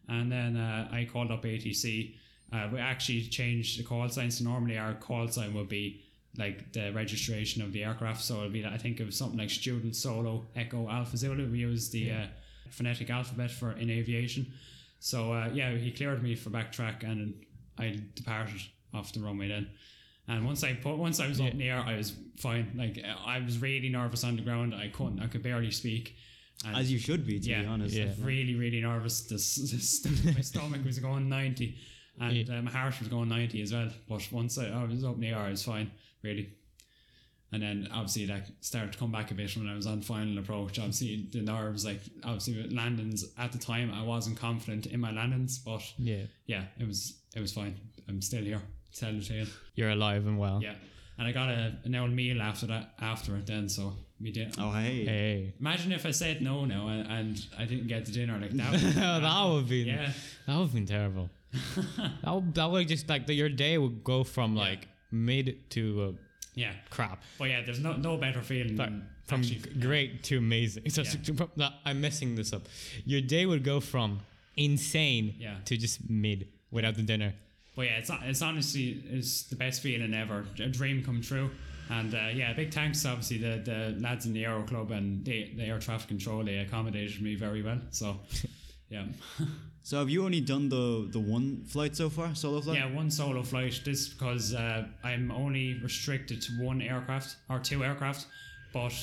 And 0.07 0.31
then 0.31 0.57
uh, 0.57 0.89
I 0.91 1.07
called 1.11 1.31
up 1.31 1.43
ATC. 1.43 2.15
Uh, 2.51 2.67
we 2.73 2.79
actually 2.79 3.21
changed 3.23 3.79
the 3.79 3.83
call 3.83 4.09
sign. 4.09 4.31
So 4.31 4.43
normally 4.43 4.77
our 4.77 4.95
call 4.95 5.27
sign 5.27 5.53
would 5.53 5.69
be 5.69 6.01
like 6.37 6.71
the 6.73 6.91
registration 6.91 7.61
of 7.61 7.73
the 7.73 7.83
aircraft. 7.83 8.23
So 8.23 8.39
it'd 8.39 8.53
be 8.53 8.65
I 8.65 8.77
think 8.77 8.99
it 8.99 9.05
was 9.05 9.17
something 9.17 9.37
like 9.37 9.49
student 9.49 9.95
solo 9.95 10.47
echo 10.55 10.89
alpha 10.89 11.17
zulu. 11.17 11.51
We 11.51 11.59
use 11.59 11.89
the 11.89 12.11
uh, 12.11 12.25
phonetic 12.71 13.09
alphabet 13.09 13.51
for 13.51 13.73
in 13.73 13.89
aviation. 13.89 14.51
So 14.99 15.33
uh, 15.33 15.49
yeah, 15.53 15.71
he 15.71 15.91
cleared 15.91 16.21
me 16.23 16.35
for 16.35 16.49
backtrack, 16.49 17.03
and 17.03 17.33
I 17.79 17.99
departed 18.15 18.61
off 18.93 19.13
the 19.13 19.19
runway 19.21 19.47
then. 19.47 19.69
And 20.27 20.45
once 20.45 20.63
I 20.63 20.73
put, 20.73 20.97
once 20.97 21.19
I 21.19 21.27
was 21.27 21.39
up 21.41 21.47
in 21.51 21.57
the 21.57 21.69
air, 21.69 21.79
I 21.79 21.95
was 21.97 22.13
fine. 22.37 22.71
Like 22.75 23.03
I 23.25 23.39
was 23.39 23.59
really 23.59 23.89
nervous 23.89 24.23
on 24.23 24.35
the 24.35 24.43
ground. 24.43 24.75
I 24.75 24.89
couldn't, 24.89 25.19
I 25.19 25.27
could 25.27 25.41
barely 25.41 25.71
speak. 25.71 26.15
And 26.65 26.75
As 26.75 26.91
you 26.91 26.99
should 26.99 27.25
be, 27.25 27.39
to 27.39 27.49
Yeah, 27.49 27.61
be 27.61 27.67
honest. 27.67 27.95
yeah. 27.95 28.11
really, 28.21 28.53
really 28.55 28.81
nervous. 28.81 29.21
This, 29.21 29.55
this 29.55 30.05
my 30.35 30.41
stomach 30.41 30.83
was 30.85 30.99
going 30.99 31.29
ninety, 31.29 31.77
and 32.19 32.35
Yeah. 32.35 32.57
uh, 32.57 32.61
my 32.61 32.69
heart 32.71 32.99
was 32.99 33.07
going 33.07 33.29
ninety 33.29 33.61
as 33.61 33.71
well. 33.73 33.89
But 34.07 34.27
once 34.31 34.57
I, 34.57 34.67
I 34.67 34.83
was 34.83 35.03
up 35.03 35.15
in 35.15 35.21
the 35.21 35.27
air, 35.29 35.37
I 35.39 35.49
was 35.51 35.63
fine, 35.63 35.89
really. 36.21 36.49
And 37.51 37.63
then 37.63 37.87
obviously 37.91 38.25
that 38.27 38.47
started 38.61 38.93
to 38.93 38.99
come 38.99 39.11
back 39.11 39.31
a 39.31 39.33
bit 39.33 39.55
when 39.57 39.67
I 39.67 39.73
was 39.75 39.87
on 39.87 40.01
final 40.01 40.37
approach. 40.37 40.77
Obviously 40.77 41.27
the 41.31 41.41
nerves, 41.41 41.83
like 41.83 42.01
obviously 42.23 42.61
with 42.61 42.71
landings 42.71 43.25
at 43.39 43.51
the 43.51 43.57
time, 43.57 43.91
I 43.91 44.03
wasn't 44.03 44.37
confident 44.39 44.85
in 44.85 44.99
my 44.99 45.11
landings, 45.11 45.57
but 45.57 45.81
Yeah. 45.97 46.23
yeah, 46.45 46.65
it 46.79 46.87
was 46.87 47.15
it 47.35 47.39
was 47.41 47.51
fine. 47.53 47.75
I'm 48.07 48.21
still 48.21 48.43
here. 48.43 48.61
Tell 48.95 49.13
the 49.13 49.23
tale. 49.23 49.45
You're 49.75 49.91
alive 49.91 50.25
and 50.27 50.37
well. 50.39 50.61
Yeah, 50.61 50.75
and 51.17 51.27
I 51.27 51.31
got 51.31 51.49
a 51.49 51.75
an 51.85 51.95
old 51.95 52.11
meal 52.11 52.41
after 52.41 52.67
that 52.67 52.93
after 53.01 53.35
it. 53.37 53.47
Then 53.47 53.67
so 53.67 53.93
we 54.21 54.31
did. 54.31 54.53
Oh, 54.59 54.71
hey. 54.71 55.05
Hey. 55.05 55.53
Imagine 55.59 55.91
if 55.93 56.05
I 56.05 56.11
said 56.11 56.41
no 56.41 56.65
now 56.65 56.87
and, 56.89 57.07
and 57.09 57.45
I 57.57 57.65
didn't 57.65 57.87
get 57.87 58.05
the 58.05 58.11
dinner 58.11 58.37
like 58.39 58.51
that. 58.51 58.73
that 59.21 59.43
would 59.49 59.67
be 59.69 59.77
yeah, 59.77 60.11
that 60.45 60.55
would 60.55 60.63
have 60.65 60.73
been 60.73 60.85
terrible. 60.85 61.29
that 62.23 62.31
would, 62.35 62.53
that 62.55 62.69
would 62.69 62.87
just 62.87 63.09
like 63.09 63.25
the, 63.25 63.33
your 63.33 63.49
day 63.49 63.77
would 63.77 64.03
go 64.03 64.23
from 64.23 64.55
like 64.55 64.87
mid 65.11 65.69
to 65.71 66.01
uh, 66.03 66.11
yeah. 66.55 66.73
crap. 66.89 67.21
But 67.37 67.49
yeah, 67.49 67.61
there's 67.63 67.79
no 67.79 67.93
no 67.95 68.17
better 68.17 68.41
feeling 68.41 68.75
than 68.75 69.07
From 69.27 69.43
great 69.79 70.23
to 70.23 70.37
amazing. 70.37 70.89
So, 70.89 71.01
Yeah. 71.03 71.09
so- 71.23 71.33
from- 71.35 71.51
no, 71.55 71.69
I'm 71.85 72.01
messing 72.01 72.35
this 72.35 72.51
up. 72.53 72.63
Your 73.05 73.21
day 73.21 73.45
would 73.45 73.63
go 73.63 73.79
from 73.79 74.19
insane 74.57 75.35
Yeah. 75.39 75.55
to 75.65 75.77
just 75.77 76.09
mid 76.09 76.47
without 76.71 76.95
the 76.95 77.03
dinner. 77.03 77.33
But 77.75 77.85
yeah, 77.85 77.97
it's 77.99 78.11
it's 78.23 78.41
honestly 78.41 79.01
it's 79.09 79.43
the 79.43 79.55
best 79.55 79.81
feeling 79.81 80.13
ever. 80.13 80.45
A 80.59 80.67
dream 80.67 81.03
come 81.03 81.21
true. 81.21 81.49
And 81.91 82.13
uh, 82.13 82.29
yeah, 82.35 82.53
big 82.53 82.71
thanks 82.73 83.03
obviously 83.05 83.37
the, 83.37 83.61
the 83.63 83.95
lads 83.99 84.25
in 84.27 84.33
the 84.33 84.45
Aero 84.45 84.61
Club 84.63 84.91
and 84.91 85.25
the, 85.25 85.51
the 85.55 85.63
air 85.63 85.79
traffic 85.79 86.07
control. 86.07 86.43
They 86.43 86.57
accommodated 86.57 87.21
me 87.21 87.35
very 87.35 87.61
well. 87.63 87.81
So 87.91 88.19
yeah, 88.89 89.05
So 89.83 89.97
have 89.99 90.09
you 90.09 90.23
only 90.25 90.41
done 90.41 90.69
the 90.69 91.07
the 91.11 91.19
one 91.19 91.63
flight 91.65 91.95
so 91.95 92.09
far, 92.09 92.35
solo 92.35 92.61
flight? 92.61 92.77
yeah, 92.77 92.91
one 92.93 93.09
solo 93.09 93.43
flight. 93.43 93.81
This 93.83 94.09
because 94.09 94.53
uh, 94.53 94.85
I'm 95.03 95.31
only 95.31 95.79
restricted 95.81 96.41
to 96.43 96.51
one 96.63 96.81
aircraft 96.81 97.35
or 97.49 97.59
two 97.59 97.83
aircraft, 97.83 98.27
but 98.73 98.93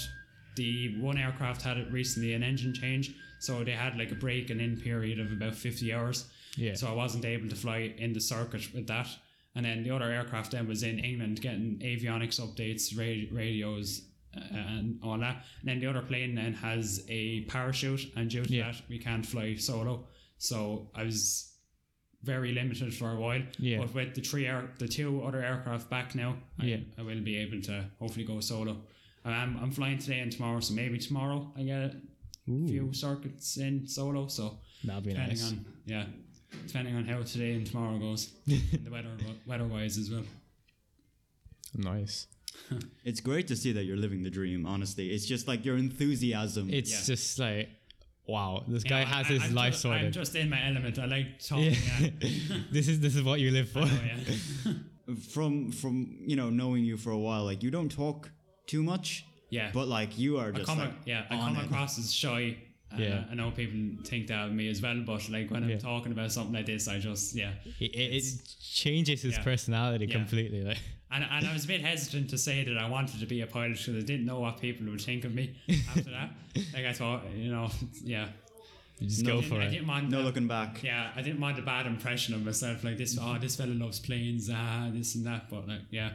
the 0.56 0.96
one 1.00 1.18
aircraft 1.18 1.62
had 1.62 1.76
it 1.78 1.90
recently 1.90 2.34
an 2.34 2.42
engine 2.42 2.72
change, 2.72 3.14
so 3.40 3.64
they 3.64 3.72
had 3.72 3.96
like 3.98 4.12
a 4.12 4.14
break 4.14 4.50
and 4.50 4.60
in 4.60 4.76
period 4.80 5.18
of 5.18 5.32
about 5.32 5.54
fifty 5.54 5.92
hours. 5.92 6.26
Yeah. 6.56 6.74
So 6.74 6.86
I 6.88 6.92
wasn't 6.92 7.24
able 7.24 7.48
to 7.48 7.56
fly 7.56 7.94
in 7.98 8.12
the 8.12 8.20
circuit 8.20 8.72
with 8.74 8.86
that. 8.86 9.08
And 9.54 9.64
then 9.64 9.82
the 9.82 9.90
other 9.90 10.10
aircraft 10.10 10.52
then 10.52 10.68
was 10.68 10.82
in 10.82 10.98
England 10.98 11.40
getting 11.40 11.78
avionics 11.82 12.38
updates, 12.40 12.96
ra- 12.96 13.34
radios, 13.34 14.02
uh, 14.36 14.40
and 14.54 14.98
all 15.02 15.18
that. 15.18 15.44
And 15.60 15.68
then 15.70 15.80
the 15.80 15.86
other 15.86 16.02
plane 16.02 16.34
then 16.34 16.52
has 16.54 17.04
a 17.08 17.40
parachute, 17.42 18.12
and 18.16 18.28
due 18.30 18.44
to 18.44 18.52
Yeah. 18.52 18.72
that, 18.72 18.82
we 18.88 18.98
can't 18.98 19.24
fly 19.24 19.54
solo. 19.56 20.06
So 20.38 20.90
I 20.94 21.04
was 21.04 21.52
very 22.22 22.52
limited 22.52 22.94
for 22.94 23.12
a 23.12 23.16
while. 23.16 23.42
Yeah. 23.58 23.78
But 23.78 23.94
with 23.94 24.14
the 24.14 24.20
three 24.20 24.46
air, 24.46 24.70
the 24.78 24.88
two 24.88 25.22
other 25.24 25.42
aircraft 25.42 25.88
back 25.90 26.14
now, 26.14 26.36
I, 26.60 26.64
Yeah. 26.66 26.76
I 26.98 27.02
will 27.02 27.20
be 27.20 27.36
able 27.36 27.60
to 27.62 27.84
hopefully 27.98 28.24
go 28.26 28.40
solo. 28.40 28.76
I'm, 29.24 29.56
I'm 29.58 29.70
flying 29.72 29.98
today 29.98 30.20
and 30.20 30.30
tomorrow, 30.30 30.60
so 30.60 30.72
maybe 30.74 30.98
tomorrow 30.98 31.52
I 31.56 31.62
get 31.64 31.94
a 32.48 32.66
few 32.68 32.92
circuits 32.92 33.56
in 33.56 33.86
solo. 33.88 34.28
So 34.28 34.58
That'd 34.84 35.04
be 35.04 35.10
depending 35.10 35.36
nice. 35.38 35.50
on 35.52 35.64
yeah, 35.84 36.04
depending 36.66 36.94
on 36.96 37.04
how 37.06 37.22
today 37.22 37.54
and 37.54 37.66
tomorrow 37.66 37.98
goes, 37.98 38.30
and 38.46 38.84
the 38.84 38.90
weather 38.90 39.08
weather 39.46 39.64
wise 39.66 39.98
as 39.98 40.10
well. 40.10 40.22
Nice. 41.74 42.26
It's 43.04 43.20
great 43.20 43.46
to 43.48 43.56
see 43.56 43.72
that 43.72 43.84
you're 43.84 43.96
living 43.98 44.22
the 44.22 44.30
dream. 44.30 44.64
Honestly, 44.66 45.10
it's 45.10 45.26
just 45.26 45.46
like 45.46 45.64
your 45.64 45.76
enthusiasm. 45.76 46.70
It's 46.72 46.90
Yeah. 46.90 47.14
just 47.14 47.38
like, 47.38 47.68
wow, 48.28 48.64
this 48.68 48.84
You 48.84 48.90
guy 48.90 49.00
know, 49.04 49.10
has 49.10 49.26
I- 49.26 49.32
his 49.34 49.42
I'm 49.44 49.54
life 49.54 49.72
just, 49.72 49.82
sorted. 49.82 50.04
I'm 50.06 50.12
just 50.12 50.34
in 50.34 50.50
my 50.50 50.66
element. 50.66 50.98
I 50.98 51.06
like 51.06 51.38
talking. 51.40 51.64
yeah. 51.72 52.10
Yeah. 52.20 52.58
this 52.70 52.88
is 52.88 53.00
this 53.00 53.14
is 53.16 53.22
what 53.22 53.40
you 53.40 53.50
live 53.50 53.68
for. 53.70 53.80
Oh, 53.80 54.00
yeah. 54.06 54.72
from 55.32 55.70
from 55.72 56.16
you 56.26 56.36
know 56.36 56.50
knowing 56.50 56.84
you 56.84 56.96
for 56.96 57.10
a 57.10 57.18
while. 57.18 57.44
Like 57.44 57.62
you 57.62 57.70
don't 57.70 57.90
talk 57.90 58.30
too 58.66 58.82
much, 58.82 59.24
Yeah. 59.50 59.70
but 59.72 59.86
like 59.88 60.18
you 60.18 60.38
are 60.38 60.52
I 60.54 60.60
come, 60.60 60.78
like, 60.78 60.88
ac- 60.88 60.96
yeah, 61.06 61.24
I 61.30 61.36
come 61.38 61.56
it. 61.56 61.64
across 61.66 61.98
as 61.98 62.12
shy. 62.12 62.56
Uh, 62.92 62.96
Yeah. 62.98 63.24
I 63.30 63.34
know 63.34 63.50
people 63.50 63.80
think 64.04 64.28
that 64.28 64.46
of 64.46 64.52
me 64.52 64.68
as 64.68 64.80
well, 64.80 65.00
but 65.04 65.28
like 65.28 65.50
when 65.50 65.62
I'm 65.64 65.70
Yeah. 65.70 65.78
talking 65.78 66.12
about 66.12 66.30
something 66.32 66.54
like 66.54 66.66
this, 66.66 66.86
I 66.88 66.98
just 66.98 67.34
yeah. 67.34 67.52
It, 67.80 67.90
it, 67.94 68.14
it 68.18 68.24
changes 68.60 69.22
his 69.22 69.36
Yeah. 69.36 69.42
personality 69.42 70.06
Yeah. 70.06 70.16
completely. 70.18 70.62
Like, 70.62 70.78
And, 71.10 71.24
and 71.30 71.46
I 71.46 71.52
was 71.52 71.64
a 71.64 71.68
bit 71.68 71.82
hesitant 71.82 72.30
to 72.30 72.38
say 72.38 72.64
that 72.64 72.76
I 72.76 72.88
wanted 72.88 73.20
to 73.20 73.26
be 73.26 73.40
a 73.40 73.46
pilot 73.46 73.78
because 73.78 73.96
I 73.96 74.06
didn't 74.06 74.26
know 74.26 74.40
what 74.40 74.60
people 74.60 74.86
would 74.90 75.00
think 75.00 75.24
of 75.24 75.34
me 75.34 75.54
after 75.88 76.10
that. 76.10 76.30
Like 76.74 76.84
I 76.84 76.92
thought, 76.92 77.22
you 77.34 77.50
know, 77.52 77.70
yeah. 78.02 78.28
you 78.98 79.08
just 79.08 79.22
No, 79.22 79.34
go 79.34 79.38
I 79.38 79.42
for 79.42 79.48
didn't, 79.50 79.62
I 79.62 79.66
it. 79.66 79.70
didn't 79.70 79.86
want 79.86 80.10
no 80.10 80.20
uh, 80.20 80.22
looking 80.24 80.48
back. 80.48 80.82
Yeah, 80.82 81.10
I 81.14 81.22
didn't 81.22 81.40
want 81.40 81.58
a 81.58 81.62
bad 81.62 81.86
impression 81.86 82.34
of 82.34 82.44
myself. 82.44 82.82
Like 82.82 82.98
this, 82.98 83.16
oh, 83.20 83.38
this 83.38 83.54
fella 83.56 83.72
loves 83.74 84.00
planes, 84.00 84.50
ah, 84.52 84.88
this 84.92 85.14
and 85.14 85.24
that. 85.26 85.48
But 85.48 85.68
like, 85.68 85.82
yeah, 85.90 86.10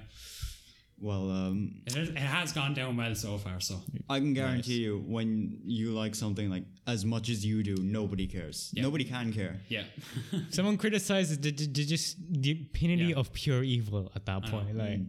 Well, 1.02 1.32
um, 1.32 1.82
it, 1.88 1.98
is, 1.98 2.10
it 2.10 2.18
has 2.18 2.54
gone 2.54 2.74
down 2.76 2.96
well 2.96 3.16
so 3.16 3.38
far. 3.40 3.60
So 3.60 3.82
I 4.08 4.20
can 4.20 4.34
guarantee 4.36 4.80
you 4.86 5.04
when 5.08 5.60
you 5.66 5.92
like 5.92 6.14
something 6.14 6.48
like 6.50 6.64
as 6.86 7.04
much 7.06 7.28
as 7.30 7.44
you 7.44 7.64
do, 7.64 7.76
nobody 7.82 8.28
cares. 8.28 8.70
Yeah. 8.74 8.84
Nobody 8.84 9.04
can 9.06 9.34
care. 9.34 9.60
yeah, 9.68 9.84
Someone 10.52 10.78
criticizes 10.78 11.40
the, 11.40 11.52
the, 11.52 11.66
the 11.66 11.86
just 11.86 12.18
the 12.30 12.54
opinionity 12.56 13.10
Yeah. 13.10 13.16
of 13.16 13.34
pure 13.34 13.64
evil 13.64 14.12
at 14.16 14.26
that 14.28 14.44
point. 14.46 14.78
Like, 14.78 15.00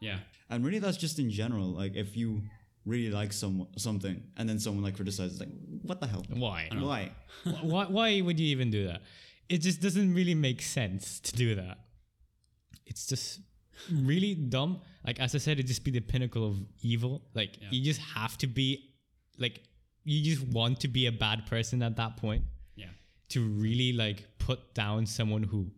yeah, 0.00 0.18
And 0.48 0.64
really, 0.64 0.78
that's 0.78 0.96
just 0.96 1.18
in 1.18 1.28
general. 1.30 1.68
Like 1.82 1.96
if 1.96 2.16
you 2.16 2.42
really 2.86 3.10
like 3.10 3.32
some 3.32 3.66
something, 3.76 4.22
and 4.36 4.48
then 4.48 4.58
someone 4.60 4.84
like 4.84 4.94
criticizes, 4.96 5.40
like 5.40 5.50
what 5.82 6.00
the 6.00 6.06
hell? 6.06 6.24
why? 6.34 6.68
Why? 6.72 7.10
why? 7.62 7.84
Why 7.86 8.20
would 8.20 8.38
you 8.38 8.46
even 8.46 8.70
do 8.70 8.86
that? 8.86 9.02
It 9.48 9.58
just 9.58 9.80
doesn't 9.82 10.14
really 10.14 10.34
make 10.34 10.62
sense 10.62 11.18
to 11.20 11.32
do 11.34 11.56
that. 11.56 11.78
It's 12.86 13.06
just 13.06 13.40
really 13.90 14.34
dumb. 14.34 14.80
Like 15.06 15.20
as 15.20 15.34
I 15.34 15.38
said, 15.38 15.58
it 15.60 15.66
just 15.66 15.84
be 15.84 15.90
the 15.90 16.00
pinnacle 16.00 16.46
of 16.46 16.56
evil. 16.82 17.22
Like 17.34 17.58
Yeah. 17.60 17.68
you 17.70 17.82
just 17.84 18.00
have 18.00 18.36
to 18.38 18.46
be, 18.46 18.90
like 19.38 19.62
you 20.04 20.22
just 20.22 20.42
want 20.48 20.80
to 20.80 20.88
be 20.88 21.06
a 21.06 21.12
bad 21.12 21.46
person 21.46 21.82
at 21.82 21.96
that 21.96 22.16
point 22.16 22.44
yeah. 22.74 22.86
to 23.30 23.40
really 23.46 23.92
like 23.92 24.26
put 24.38 24.74
down 24.74 25.06
someone 25.06 25.42
who 25.42 25.70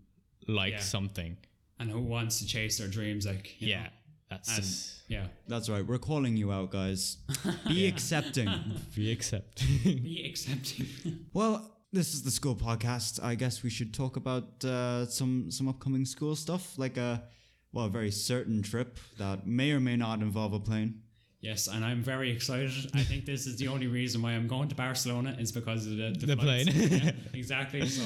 likes 0.48 0.72
Yeah. 0.72 0.80
something. 0.80 1.36
And 1.78 1.90
who 1.90 2.00
wants 2.00 2.38
to 2.38 2.46
chase 2.46 2.78
their 2.78 2.88
dreams? 2.88 3.26
Like 3.26 3.60
you 3.60 3.68
Yeah, 3.68 3.82
know? 3.84 3.88
that's 4.30 4.48
and 4.48 4.62
just 4.64 5.02
yeah, 5.08 5.26
That's 5.48 5.68
right. 5.68 5.86
We're 5.86 5.98
calling 5.98 6.36
you 6.36 6.50
out, 6.52 6.70
guys. 6.70 7.18
Be 7.68 7.86
accepting. 7.86 8.48
we 8.96 9.10
accept. 9.12 9.62
be 9.84 10.24
accepting. 10.30 10.86
Well, 11.34 11.70
this 11.92 12.14
is 12.14 12.22
the 12.22 12.30
school 12.30 12.56
podcast. 12.56 13.22
I 13.22 13.34
guess 13.34 13.62
we 13.62 13.70
should 13.70 13.92
talk 13.92 14.16
about 14.16 14.64
uh, 14.64 15.06
some 15.06 15.50
some 15.50 15.68
upcoming 15.68 16.04
school 16.06 16.34
stuff, 16.36 16.78
like 16.78 16.96
a 16.96 17.22
well, 17.74 17.86
a 17.86 17.90
very 17.90 18.10
certain 18.10 18.62
trip 18.62 18.98
that 19.18 19.46
may 19.46 19.72
or 19.72 19.80
may 19.80 19.96
not 19.96 20.20
involve 20.20 20.52
a 20.54 20.60
plane. 20.60 21.02
yes, 21.40 21.68
and 21.68 21.84
I'm 21.84 22.02
very 22.02 22.30
excited. 22.30 22.72
I 22.94 23.02
think 23.02 23.26
this 23.26 23.46
is 23.46 23.56
the 23.58 23.68
only 23.68 23.86
reason 23.86 24.22
why 24.22 24.32
I'm 24.32 24.48
going 24.48 24.68
to 24.68 24.74
Barcelona 24.74 25.36
is 25.38 25.52
because 25.52 25.86
of 25.86 25.96
the 25.96 26.08
the, 26.18 26.26
The 26.26 26.36
plane. 26.36 26.66
yeah, 26.68 27.10
exactly. 27.42 27.86
So. 27.88 28.04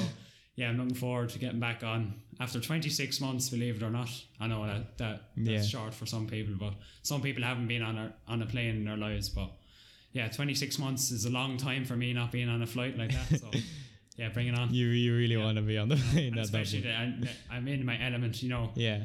Yeah, 0.60 0.70
I'm 0.70 0.76
looking 0.76 0.96
forward 0.96 1.28
to 1.34 1.38
getting 1.38 1.60
back 1.60 1.84
on 1.84 2.14
after 2.40 2.58
26 2.60 3.20
months. 3.20 3.48
Believe 3.48 3.76
it 3.76 3.82
or 3.84 3.90
not, 3.90 4.10
I 4.40 4.48
know 4.48 4.66
that 4.66 4.98
that 4.98 5.16
that's 5.36 5.48
Yeah. 5.50 5.62
short 5.62 5.94
for 5.94 6.04
some 6.06 6.26
people, 6.26 6.54
but 6.58 6.74
some 7.02 7.20
people 7.22 7.44
haven't 7.44 7.68
been 7.68 7.82
on 7.82 7.96
a 7.96 8.12
on 8.26 8.42
a 8.42 8.46
plane 8.46 8.74
in 8.80 8.84
their 8.84 8.96
lives. 8.96 9.28
But 9.28 9.50
yeah, 10.12 10.26
26 10.28 10.78
months 10.80 11.12
is 11.12 11.26
a 11.26 11.30
long 11.30 11.58
time 11.58 11.84
for 11.84 11.96
me 11.96 12.12
not 12.12 12.32
being 12.32 12.48
on 12.48 12.60
a 12.62 12.66
flight 12.66 12.98
like 12.98 13.12
that. 13.12 13.38
So 13.40 13.50
yeah, 14.16 14.30
bring 14.30 14.48
it 14.48 14.58
on. 14.58 14.74
you 14.74 14.88
you 14.88 15.14
really 15.16 15.36
Yeah. 15.36 15.44
want 15.44 15.58
to 15.58 15.62
be 15.62 15.78
on 15.78 15.88
the 15.88 15.96
plane 16.10 16.32
And 16.32 16.40
especially 16.40 16.82
point. 16.82 17.20
that 17.22 17.30
I, 17.52 17.56
I'm 17.56 17.68
in 17.68 17.84
my 17.86 17.96
element, 18.04 18.42
you 18.42 18.48
know, 18.48 18.72
Yeah. 18.74 19.04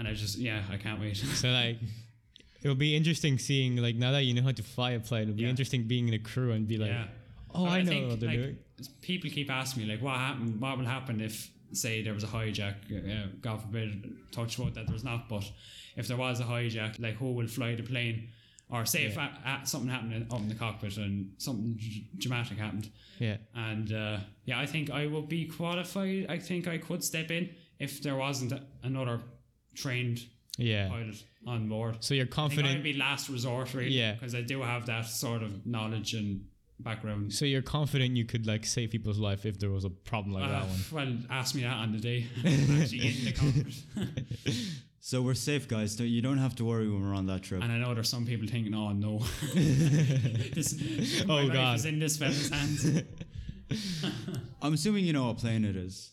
And 0.00 0.08
I 0.08 0.14
just 0.14 0.36
yeah, 0.38 0.62
I 0.72 0.76
can't 0.78 0.98
wait. 1.00 1.16
So 1.16 1.48
like 1.50 1.78
it'll 2.62 2.74
be 2.74 2.96
interesting 2.96 3.38
seeing 3.38 3.76
like 3.76 3.94
now 3.96 4.10
that 4.12 4.24
you 4.24 4.34
know 4.34 4.42
how 4.42 4.52
to 4.52 4.62
fly 4.62 4.90
a 4.92 5.00
plane, 5.00 5.22
it'll 5.28 5.34
be 5.36 5.42
Yeah. 5.44 5.50
interesting 5.50 5.84
being 5.86 6.08
in 6.08 6.14
a 6.14 6.18
crew 6.18 6.50
and 6.52 6.66
be 6.66 6.76
like, 6.78 6.90
yeah. 6.90 7.04
oh, 7.54 7.64
But 7.66 7.70
I, 7.70 7.82
know 7.82 7.90
think, 7.90 8.08
what 8.10 8.20
they're 8.20 8.28
like, 8.30 8.38
doing. 8.38 8.56
People 9.02 9.30
keep 9.30 9.50
asking 9.50 9.86
me 9.86 9.92
like, 9.92 10.02
what 10.02 10.16
happened? 10.16 10.60
What 10.60 10.78
will 10.78 10.86
happen 10.86 11.20
if, 11.20 11.50
say, 11.72 12.02
there 12.02 12.14
was 12.14 12.24
a 12.24 12.28
hijack? 12.28 12.76
Uh, 12.90 13.28
God 13.40 13.60
forbid, 13.62 13.88
touch 14.32 14.58
wood 14.58 14.74
that 14.74 14.86
there's 14.88 15.04
not. 15.04 15.28
But 15.28 15.44
if 15.96 16.08
there 16.08 16.16
was 16.16 16.40
a 16.40 16.44
hijack, 16.44 16.98
like 16.98 17.16
who 17.16 17.32
will 17.32 17.46
fly 17.46 17.74
the 17.74 17.82
plane? 17.82 18.28
Or 18.72 18.86
say 18.86 19.04
if 19.06 19.16
a, 19.16 19.28
a, 19.44 19.66
something 19.66 19.90
happened 19.90 20.12
in, 20.14 20.22
up 20.30 20.38
in 20.38 20.48
the 20.48 20.54
cockpit 20.54 20.96
and 20.96 21.32
something 21.38 21.78
dramatic 22.18 22.56
happened, 22.58 22.88
Yeah. 23.18 23.38
and 23.54 23.92
uh, 23.92 24.18
yeah, 24.44 24.60
I 24.60 24.66
think 24.66 24.90
I 24.90 25.06
will 25.08 25.22
be 25.38 25.46
qualified. 25.46 26.26
I 26.28 26.38
think 26.38 26.68
I 26.68 26.78
could 26.78 27.02
step 27.02 27.30
in 27.32 27.50
if 27.80 28.00
there 28.02 28.14
wasn't 28.16 28.52
another 28.84 29.20
trained 29.74 30.20
Yeah. 30.58 30.88
pilot 30.88 31.22
on 31.46 31.68
board. 31.68 31.96
So 32.04 32.14
you're 32.14 32.24
I 32.24 32.26
think 32.26 32.32
I'd 32.32 32.34
confident 32.34 32.82
be 32.84 32.92
last 32.94 33.28
resort, 33.28 33.72
really. 33.74 33.90
Yeah. 33.90 34.12
Because 34.14 34.34
I 34.34 34.42
do 34.42 34.60
have 34.62 34.86
that 34.86 35.06
sort 35.06 35.42
of 35.42 35.66
knowledge 35.66 36.14
and 36.14 36.44
background. 36.80 37.32
so 37.32 37.44
you're 37.44 37.60
confident 37.62 38.16
you 38.16 38.24
could 38.24 38.46
like 38.46 38.64
save 38.64 38.90
people's 38.90 39.18
life 39.18 39.44
if 39.44 39.58
there 39.58 39.70
was 39.70 39.84
a 39.84 39.90
problem 39.90 40.32
like 40.34 40.44
Uh, 40.44 40.48
that 40.60 40.66
one. 40.66 40.80
well, 40.92 41.18
ask 41.30 41.54
me 41.54 41.62
that 41.62 41.74
on 41.76 41.92
the 41.92 41.98
day. 41.98 42.26
Actually 42.38 43.08
in 43.08 43.24
the 43.26 43.32
cockpit. 43.32 44.56
So 45.02 45.22
we're 45.22 45.32
safe, 45.34 45.66
guys. 45.66 45.96
Don't- 45.96 46.08
You 46.08 46.20
don't 46.20 46.36
have 46.38 46.54
to 46.56 46.64
worry 46.64 46.86
when 46.88 47.00
we're 47.02 47.14
on 47.14 47.26
that 47.26 47.42
trip. 47.42 47.62
and 47.62 47.72
I 47.72 47.78
know 47.78 47.94
there's 47.94 48.08
some 48.10 48.26
people 48.26 48.46
thinking, 48.46 48.74
oh 48.74 48.92
no. 48.92 49.18
this, 50.54 51.24
my 51.26 51.40
Oh, 51.40 51.44
life 51.44 51.52
God. 51.54 51.76
is 51.78 51.84
in 51.86 51.98
this 51.98 52.18
fella's 52.18 52.50
hands. 52.50 53.02
I'm 54.62 54.74
assuming 54.74 55.04
you 55.06 55.12
know 55.14 55.26
what 55.28 55.38
plane 55.38 55.64
it 55.64 55.74
is. 55.76 56.10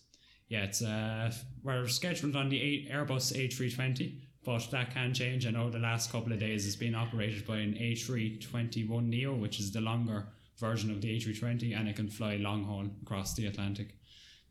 Yeah, 0.50 0.64
it's 0.64 0.82
uh, 0.82 1.32
we're 1.64 1.88
scheduled 1.88 2.36
on 2.36 2.50
the 2.50 2.62
eight, 2.62 2.92
Airbus 2.92 3.34
A320, 3.36 4.20
but 4.46 4.70
that 4.72 4.94
can 4.94 5.14
change. 5.14 5.46
I 5.46 5.52
know 5.52 5.70
the 5.70 5.80
last 5.80 6.12
couple 6.12 6.32
of 6.32 6.40
days 6.40 6.66
it's 6.66 6.76
been 6.76 6.96
operated 6.96 7.46
by 7.46 7.58
an 7.58 7.74
A321 7.74 9.08
Neo, 9.08 9.36
which 9.36 9.60
is 9.60 9.72
the 9.72 9.82
longer 9.82 10.28
version 10.58 10.90
of 10.92 11.02
the 11.02 11.18
A320, 11.20 11.78
and 11.78 11.88
it 11.88 11.96
can 11.96 12.10
fly 12.10 12.38
long 12.38 12.64
haul 12.64 12.86
across 13.02 13.34
the 13.34 13.46
Atlantic 13.46 13.90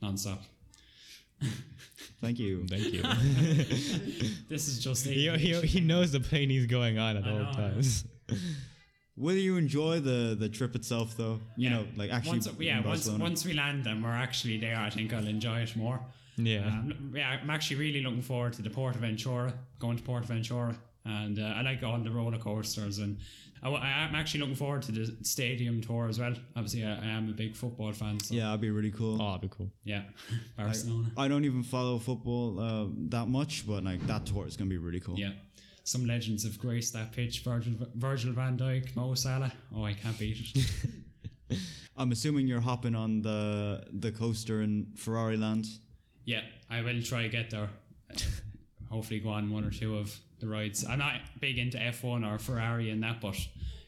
non-stop. 0.03 0.43
Thank 2.21 2.38
you. 2.38 2.67
Thank 2.67 2.93
you. 2.93 3.03
This 4.49 4.69
is 4.69 4.83
just 4.83 5.05
he, 5.07 5.29
he, 5.37 5.61
he 5.62 5.81
knows 5.81 6.12
the 6.12 6.21
plane 6.21 6.50
he's 6.50 6.67
going 6.67 6.99
on 6.99 7.17
at 7.17 7.25
I 7.25 7.31
all 7.31 7.38
know. 7.38 7.53
times. 7.53 8.05
Will 9.16 9.37
you 9.37 9.56
enjoy 9.56 10.00
the 10.00 10.37
the 10.38 10.49
trip 10.49 10.75
itself, 10.75 11.16
though? 11.16 11.40
You 11.56 11.70
know, 11.70 11.87
like 11.96 12.11
actually. 12.11 12.32
once, 12.32 12.49
yeah, 12.58 12.80
once, 12.85 13.08
once 13.08 13.44
we 13.44 13.54
land 13.54 13.87
and 13.87 14.02
we're 14.04 14.11
actually 14.11 14.58
there, 14.58 14.76
I 14.76 14.90
think 14.90 15.12
I'll 15.12 15.26
enjoy 15.26 15.61
it 15.61 15.75
more. 15.76 16.00
Yeah. 16.37 16.66
Um, 16.66 17.12
yeah, 17.14 17.38
I'm 17.42 17.49
actually 17.50 17.76
really 17.76 18.02
looking 18.02 18.23
forward 18.23 18.52
to 18.54 18.62
the 18.62 18.68
PortAventura, 18.68 19.54
going 19.78 19.96
to 19.96 20.02
PortAventura, 20.02 20.76
and 21.04 21.38
uh, 21.38 21.54
I 21.56 21.62
like 21.62 21.82
all 21.82 21.99
the 21.99 22.11
roller 22.11 22.38
coasters, 22.38 22.99
and 22.99 23.18
I, 23.62 24.04
am 24.06 24.14
actually 24.14 24.40
looking 24.40 24.54
forward 24.56 24.82
to 24.82 24.92
the 24.92 25.16
stadium 25.23 25.80
tour 25.80 26.08
as 26.08 26.18
well. 26.18 26.35
Obviously, 26.54 26.85
I, 26.85 26.92
I 26.92 27.06
am 27.06 27.30
a 27.30 27.32
big 27.32 27.56
football 27.56 27.92
fan, 27.92 28.20
so 28.20 28.35
yeah, 28.35 28.40
Yeah, 28.40 28.46
that'd 28.49 28.61
be 28.61 28.70
really 28.70 28.90
cool. 28.90 29.20
oh, 29.20 29.26
that'd 29.32 29.40
be 29.40 29.49
cool. 29.49 29.70
Yeah, 29.85 30.02
Barcelona, 30.56 31.11
I 31.16 31.28
don't 31.28 31.44
even 31.44 31.62
follow 31.62 31.99
football 31.99 32.61
uh, 32.61 32.87
that 33.08 33.28
much, 33.28 33.66
but 33.66 33.82
like 33.85 34.06
that 34.06 34.26
tour 34.26 34.46
is 34.46 34.56
gonna 34.56 34.70
be 34.70 34.78
really 34.78 35.00
cool. 35.00 35.18
yeah. 35.18 35.32
Some 35.87 36.05
legends 36.05 36.43
have 36.43 36.59
graced 36.59 36.93
that 36.95 37.12
pitch: 37.12 37.43
Virgil, 37.45 37.75
Virgil 37.95 38.33
Van 38.33 38.59
Dijk, 38.59 38.97
Mo 38.97 39.14
Salah. 39.14 39.52
Oh, 39.73 39.85
I 39.85 39.93
can't 39.93 40.19
beat 40.19 40.37
it. 40.52 41.59
I'm 41.97 42.11
assuming 42.11 42.49
you're 42.49 42.61
hopping 42.61 42.97
on 42.97 43.23
the 43.23 43.85
the 43.93 44.11
coaster 44.11 44.62
in 44.62 44.88
Ferrari 44.97 45.37
Land. 45.37 45.66
Yeah, 46.25 46.40
I 46.69 46.83
will 46.83 47.00
try 47.02 47.23
to 47.23 47.28
get 47.28 47.50
there. 47.50 47.69
Hopefully, 48.90 49.21
go 49.21 49.28
on 49.28 49.49
one 49.52 49.64
or 49.64 49.71
two 49.71 49.97
of 49.97 50.12
the 50.40 50.49
rides. 50.49 50.85
I'm 50.85 50.99
not 50.99 51.21
big 51.40 51.57
into 51.57 51.78
F1 51.78 52.26
or 52.26 52.40
Ferrari 52.40 52.90
and 52.90 53.00
that, 53.05 53.21
but 53.21 53.37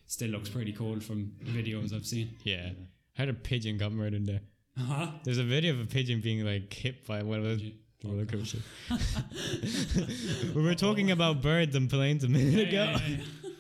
still 0.07 0.31
looks 0.31 0.49
pretty 0.49 0.73
cool 0.73 1.00
from 1.00 1.33
the 1.43 1.50
videos 1.50 1.93
I've 1.93 2.07
seen. 2.07 2.31
Yeah. 2.45 2.71
I 3.17 3.23
heard 3.23 3.28
a 3.28 3.35
pigeon 3.35 3.76
got 3.76 3.90
murdered 3.90 4.25
there. 4.25 4.40
Huh? 4.78 5.09
There's 5.25 5.38
a 5.38 5.45
video 5.45 5.75
of 5.75 5.81
a 5.81 5.87
pigeon 5.87 6.21
being 6.21 6.45
like 6.47 6.73
hit 6.73 7.05
by 7.09 7.25
one 7.25 7.40
of 7.40 7.45
those 7.45 7.62
roller 8.05 8.25
coasters. 8.26 8.62
we 10.55 10.62
were 10.62 10.75
talking 10.75 11.11
about 11.11 11.43
birds 11.43 11.75
and 11.75 11.90
planes 11.90 12.25
a 12.25 12.28
minute 12.28 12.69
ago. 12.69 12.97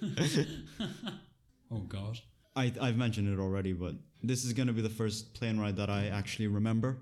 oh 1.70 1.80
God. 1.80 2.18
I 2.56 2.72
I've 2.80 2.96
mentioned 2.96 3.28
it 3.32 3.40
already, 3.40 3.72
but 3.72 3.94
this 4.22 4.44
is 4.44 4.52
gonna 4.52 4.72
be 4.72 4.82
the 4.82 4.90
first 4.90 5.34
plane 5.34 5.58
ride 5.58 5.76
that 5.76 5.90
I 5.90 6.06
actually 6.08 6.48
remember, 6.48 6.98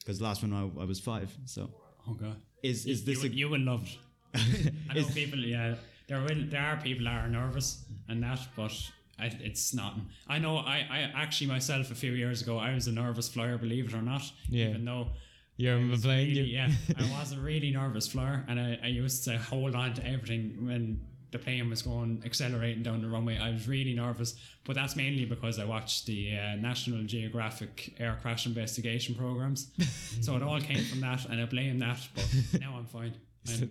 because 0.00 0.20
last 0.20 0.42
one 0.42 0.52
I, 0.52 0.82
I 0.82 0.84
was 0.84 1.00
five. 1.00 1.34
So 1.44 1.70
Oh 2.08 2.14
God. 2.14 2.36
is 2.62 2.86
is 2.86 3.04
this 3.04 3.22
you, 3.22 3.30
a, 3.30 3.32
you 3.32 3.48
will 3.48 3.60
love 3.60 3.88
it. 4.34 4.72
I 4.90 4.94
know 4.94 5.06
people. 5.06 5.38
Yeah, 5.38 5.74
there 6.08 6.20
will 6.20 6.46
there 6.48 6.62
are 6.62 6.76
people 6.76 7.04
that 7.04 7.24
are 7.24 7.28
nervous 7.28 7.84
and 8.08 8.22
that, 8.22 8.40
but 8.56 8.72
I, 9.18 9.26
it's 9.40 9.72
not. 9.74 9.94
I 10.28 10.38
know. 10.38 10.58
I, 10.58 10.86
I 10.90 11.12
actually 11.14 11.48
myself 11.48 11.90
a 11.90 11.94
few 11.94 12.12
years 12.12 12.42
ago 12.42 12.58
I 12.58 12.74
was 12.74 12.86
a 12.86 12.92
nervous 12.92 13.28
flyer, 13.28 13.56
believe 13.58 13.88
it 13.88 13.94
or 13.94 14.02
not. 14.02 14.22
Yeah. 14.48 14.68
Even 14.68 14.84
though 14.84 15.08
You're 15.56 15.78
I 15.78 15.88
was 15.88 16.02
playing. 16.02 16.28
really- 16.28 16.42
yeah, 16.54 16.70
I 16.98 17.02
was 17.18 17.32
a 17.32 17.38
really 17.38 17.70
nervous 17.70 18.08
flyer, 18.08 18.44
and 18.48 18.60
I, 18.60 18.78
I 18.82 18.86
used 18.88 19.24
to 19.24 19.38
hold 19.38 19.74
on 19.74 19.94
to 19.94 20.06
everything 20.06 20.66
when 20.66 21.00
the 21.32 21.38
plane 21.38 21.68
was 21.70 21.82
going 21.82 22.22
accelerating 22.24 22.82
down 22.82 23.00
the 23.02 23.08
runway. 23.08 23.36
I 23.38 23.50
was 23.50 23.66
really 23.66 23.94
nervous, 23.94 24.34
but 24.64 24.74
that's 24.76 24.96
mainly 24.96 25.24
because 25.24 25.58
I 25.58 25.64
watched 25.64 26.06
the 26.06 26.36
uh, 26.38 26.54
National 26.56 27.02
Geographic 27.04 27.94
air 27.98 28.18
crash 28.22 28.46
investigation 28.46 29.14
programs. 29.14 29.70
so 30.20 30.36
it 30.36 30.42
all 30.42 30.60
came 30.60 30.84
from 30.84 31.00
that, 31.00 31.24
and 31.26 31.40
I 31.40 31.46
blame 31.46 31.78
that. 31.80 31.98
But 32.14 32.60
now 32.60 32.76
I'm 32.78 32.86
fine. 32.86 33.14
I'm 33.48 33.70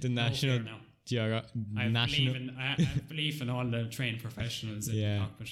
the 0.00 0.08
national 0.08 0.58
fear 0.58 0.62
now. 0.64 0.78
geogra- 1.06 1.46
I 1.78 1.88
national. 1.88 2.34
believe 2.34 2.48
in 2.50 2.56
I, 2.58 2.72
I 2.74 2.88
belief 3.08 3.42
in 3.42 3.50
all 3.50 3.64
the 3.66 3.84
trained 3.86 4.20
professionals 4.22 4.88
in 4.88 4.94
Yeah. 4.96 5.14
the 5.14 5.20
cockpit. 5.22 5.48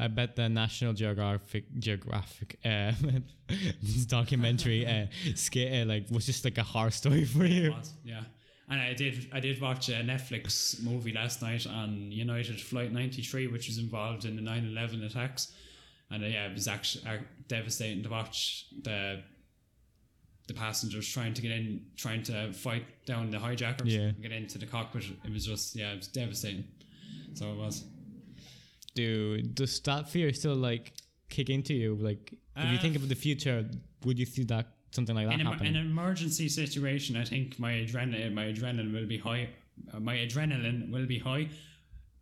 I 0.00 0.06
bet 0.08 0.36
the 0.36 0.48
National 0.48 0.92
Geographic 0.92 1.64
Geographic 1.78 2.58
uh, 2.64 2.92
this 3.82 4.04
documentary 4.18 4.86
uh, 4.86 5.06
ska- 5.34 5.82
uh, 5.82 5.84
like 5.86 6.06
was 6.10 6.24
just 6.26 6.44
like 6.44 6.56
a 6.58 6.62
horror 6.62 6.90
story 6.92 7.24
for 7.24 7.44
you. 7.44 7.72
was, 7.72 7.92
yeah. 8.04 8.22
And 8.70 8.80
I 8.80 8.92
did 8.94 9.28
I 9.32 9.40
did 9.40 9.60
watch 9.60 9.88
a 9.88 9.94
Netflix 10.02 10.82
movie 10.82 11.12
last 11.12 11.42
night 11.42 11.66
on 11.66 12.12
United 12.12 12.60
Flight 12.60 12.92
93, 12.92 13.46
which 13.48 13.66
was 13.66 13.78
involved 13.78 14.24
in 14.24 14.36
the 14.36 14.42
9/11 14.42 15.04
attacks, 15.06 15.52
and 16.10 16.22
uh, 16.22 16.26
yeah, 16.26 16.46
it 16.46 16.54
was 16.54 16.68
actually 16.68 17.04
uh, 17.06 17.16
devastating 17.48 18.02
to 18.04 18.10
watch 18.10 18.66
the 18.82 19.22
the 20.46 20.54
passengers 20.54 21.06
trying 21.08 21.34
to 21.34 21.42
get 21.42 21.50
in, 21.50 21.80
trying 21.96 22.22
to 22.22 22.52
fight 22.52 22.84
down 23.04 23.30
the 23.30 23.38
hijackers, 23.38 23.94
Yeah. 23.94 24.00
and 24.14 24.22
get 24.22 24.32
into 24.32 24.58
the 24.58 24.66
cockpit. 24.66 25.04
It 25.24 25.32
was 25.32 25.44
just 25.46 25.74
yeah, 25.74 25.92
it 25.92 25.96
was 25.98 26.08
devastating. 26.08 26.64
So 27.34 27.50
it 27.52 27.56
was. 27.56 27.84
Do 28.94 29.40
does 29.42 29.80
that 29.80 30.08
fear 30.08 30.32
still 30.32 30.54
like 30.56 30.92
kick 31.28 31.50
into 31.50 31.74
you? 31.74 31.94
Like 31.96 32.32
if 32.56 32.70
you 32.72 32.78
Uh, 32.78 32.82
think 32.82 32.96
of 32.96 33.08
the 33.08 33.14
future, 33.14 33.68
would 34.04 34.18
you 34.18 34.26
see 34.26 34.44
that 34.44 34.66
something 34.90 35.14
like 35.14 35.28
that 35.28 35.38
in, 35.40 35.46
happen? 35.46 35.66
an 35.66 35.76
emergency 35.76 36.48
situation, 36.48 37.16
I 37.16 37.24
think 37.24 37.58
my 37.58 37.72
adrenaline, 37.72 38.32
my 38.32 38.46
adrenaline 38.52 38.92
will 38.92 39.06
be 39.06 39.18
high. 39.18 39.48
Uh, 39.92 40.00
my 40.00 40.16
adrenaline 40.16 40.90
will 40.90 41.06
be 41.06 41.18
high, 41.18 41.48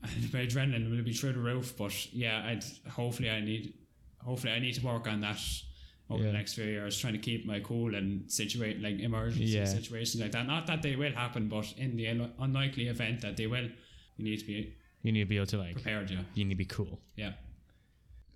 and 0.02 0.32
my 0.34 0.40
adrenaline 0.46 0.90
will 0.90 1.02
be 1.04 1.12
through 1.12 1.32
the 1.32 1.38
roof. 1.38 1.76
But 1.78 1.94
yeah, 2.12 2.44
I'd 2.46 2.64
hopefully 2.90 3.30
I 3.30 3.40
need, 3.40 3.72
hopefully 4.18 4.52
I 4.52 4.58
need 4.58 4.74
to 4.74 4.84
work 4.84 5.06
on 5.06 5.20
that 5.20 5.40
over 6.10 6.22
Yeah. 6.22 6.26
the 6.32 6.36
next 6.38 6.54
few 6.54 6.64
years, 6.64 6.98
trying 6.98 7.14
to 7.14 7.18
keep 7.18 7.46
my 7.46 7.60
cool 7.60 7.94
and 7.94 8.30
situate 8.30 8.80
like 8.82 8.98
emergency 9.00 9.44
Yeah. 9.44 9.64
situations 9.64 10.20
like 10.22 10.32
that. 10.32 10.46
Not 10.46 10.66
that 10.66 10.82
they 10.82 10.96
will 10.96 11.12
happen, 11.12 11.48
but 11.48 11.72
in 11.78 11.96
the 11.96 12.06
unlikely 12.38 12.88
event 12.88 13.20
that 13.22 13.36
they 13.36 13.46
will, 13.46 13.68
you 14.16 14.24
need 14.24 14.38
to 14.40 14.46
be 14.46 14.74
you 15.06 15.12
need 15.12 15.20
to 15.20 15.26
be 15.34 15.36
able 15.36 15.46
to 15.46 15.58
like 15.58 15.74
prepared. 15.74 16.10
Yeah, 16.10 16.20
you 16.34 16.44
need 16.44 16.54
to 16.54 16.56
be 16.58 16.64
cool. 16.78 16.98
yeah. 17.16 17.32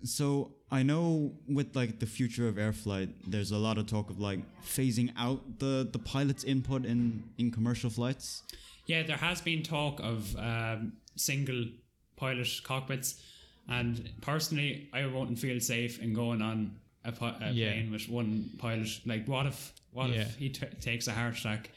So 0.03 0.53
I 0.71 0.81
know 0.81 1.33
with 1.47 1.75
like 1.75 1.99
the 1.99 2.07
future 2.07 2.47
of 2.47 2.57
air 2.57 2.73
flight, 2.73 3.09
there's 3.27 3.51
a 3.51 3.57
lot 3.57 3.77
of 3.77 3.85
talk 3.85 4.09
of 4.09 4.19
like 4.19 4.39
phasing 4.63 5.11
out 5.17 5.59
the 5.59 5.87
the 5.91 5.99
pilot's 5.99 6.43
input 6.43 6.85
in 6.85 7.23
in 7.37 7.51
commercial 7.51 7.89
flights. 7.89 8.41
Yeah, 8.87 9.03
there 9.03 9.17
has 9.17 9.41
been 9.41 9.61
talk 9.61 9.99
of 9.99 10.35
um, 10.37 10.93
single 11.15 11.65
pilot 12.15 12.47
cockpits, 12.63 13.21
and 13.67 14.09
personally, 14.21 14.89
I 14.91 15.05
wouldn't 15.05 15.37
feel 15.37 15.59
safe 15.59 15.99
in 15.99 16.13
going 16.13 16.41
on 16.41 16.79
a, 17.05 17.11
pi- 17.11 17.37
a 17.41 17.51
Yeah. 17.51 17.71
plane 17.71 17.91
with 17.91 18.09
one 18.09 18.49
pilot. 18.57 18.89
Like, 19.05 19.27
what 19.27 19.45
if 19.45 19.73
what 19.91 20.09
Yeah. 20.09 20.21
if 20.21 20.35
he 20.37 20.49
t- 20.49 20.65
takes 20.81 21.07
a 21.07 21.11
heart 21.13 21.37
attack 21.37 21.69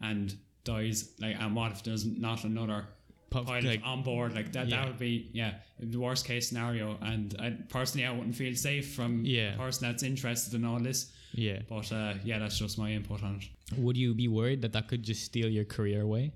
and 0.00 0.34
dies? 0.64 1.12
Like, 1.20 1.36
and 1.40 1.54
what 1.54 1.70
if 1.70 1.84
there's 1.84 2.04
not 2.04 2.42
another 2.44 2.86
Pop- 3.30 3.46
pilot 3.46 3.64
like- 3.64 3.82
on 3.84 4.02
board? 4.02 4.34
Like 4.34 4.52
that, 4.52 4.68
Yeah. 4.68 4.76
that 4.76 4.88
would 4.88 4.98
be 4.98 5.28
yeah 5.32 5.54
the 5.78 5.98
worst 5.98 6.24
case 6.26 6.48
scenario. 6.48 6.98
And 7.00 7.34
I 7.38 7.50
personally, 7.68 8.06
I 8.06 8.10
wouldn't 8.12 8.34
feel 8.36 8.54
safe 8.54 8.92
from 8.94 9.24
Yeah. 9.24 9.54
a 9.54 9.56
person 9.56 9.88
that's 9.88 10.02
interested 10.02 10.54
in 10.54 10.64
all 10.64 10.80
this. 10.80 11.10
Yeah. 11.32 11.62
But 11.68 11.90
uh, 11.92 12.14
yeah, 12.24 12.38
that's 12.38 12.58
just 12.58 12.76
my 12.78 12.90
input 12.92 13.22
on 13.22 13.36
it. 13.36 13.78
Would 13.78 13.96
you 13.96 14.14
be 14.14 14.26
worried 14.28 14.62
that 14.62 14.72
that 14.72 14.88
could 14.88 15.02
just 15.04 15.22
steal 15.24 15.48
your 15.48 15.64
career 15.64 16.02
away? 16.02 16.32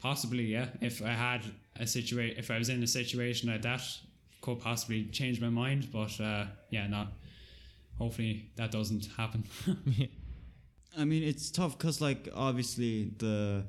Possibly, 0.00 0.44
yeah. 0.46 0.68
If 0.80 1.02
I 1.02 1.10
had 1.12 1.42
a 1.76 1.86
situation, 1.86 2.38
if 2.38 2.50
I 2.50 2.56
was 2.58 2.68
in 2.68 2.82
a 2.82 2.86
situation 2.86 3.50
like 3.50 3.62
that, 3.62 3.82
could 4.40 4.60
possibly 4.60 5.04
change 5.06 5.40
my 5.40 5.50
mind. 5.50 5.88
But 5.92 6.18
uh, 6.20 6.46
yeah, 6.70 6.86
not. 6.86 7.12
Hopefully 7.98 8.46
that 8.56 8.70
doesn't 8.70 9.06
happen. 9.16 9.44
I 10.96 11.04
mean, 11.04 11.22
it's 11.22 11.50
tough 11.50 11.76
because 11.76 12.00
like 12.00 12.28
obviously 12.34 13.12
the 13.18 13.64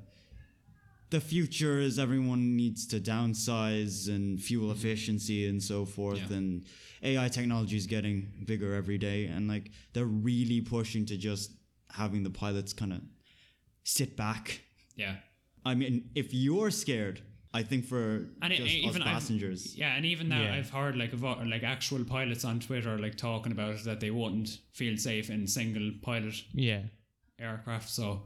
the 1.12 1.22
future 1.22 1.80
is 1.80 2.00
everyone 2.00 2.56
needs 2.58 2.88
to 2.88 3.00
downsize 3.00 4.08
and 4.08 4.42
fuel 4.42 4.70
mm-hmm. 4.70 4.78
efficiency 4.80 5.48
and 5.48 5.62
so 5.62 5.86
forth, 5.86 6.24
Yeah. 6.30 6.38
and 6.38 6.66
AI 7.04 7.28
technology 7.30 7.78
is 7.78 7.86
getting 7.88 8.32
bigger 8.46 8.74
every 8.74 8.98
day, 8.98 9.26
and 9.26 9.48
like 9.48 9.72
they're 9.94 10.06
really 10.32 10.62
pushing 10.62 11.06
to 11.08 11.18
just 11.18 11.52
having 11.92 12.24
the 12.24 12.30
pilots 12.30 12.74
kind 12.74 12.94
of 12.94 13.02
sit 13.84 14.16
back. 14.18 14.62
yeah, 14.96 15.16
I 15.66 15.76
mean, 15.76 16.10
if 16.16 16.34
you're 16.34 16.72
scared, 16.72 17.22
I 17.54 17.64
think 17.64 17.86
for 17.86 18.28
and 18.42 18.54
it, 18.54 18.58
just 18.58 18.74
even 18.74 19.02
us 19.02 19.08
I've- 19.08 19.14
passengers, 19.14 19.76
yeah, 19.76 19.96
and 19.98 20.06
even 20.06 20.30
now 20.30 20.42
Yeah. 20.44 20.56
I've 20.56 20.70
heard 20.70 20.96
like 20.96 21.12
of, 21.14 21.22
like 21.24 21.64
actual 21.64 22.04
pilots 22.06 22.46
on 22.46 22.60
Twitter 22.62 22.98
like 22.98 23.16
talking 23.18 23.52
about 23.52 23.76
it, 23.76 23.84
that 23.84 24.00
they 24.00 24.12
wouldn't 24.12 24.60
feel 24.72 24.96
safe 24.98 25.30
in 25.30 25.46
single 25.48 25.92
pilot 26.02 26.36
Yeah. 26.54 26.84
aircraft. 27.40 27.90
So 27.90 28.24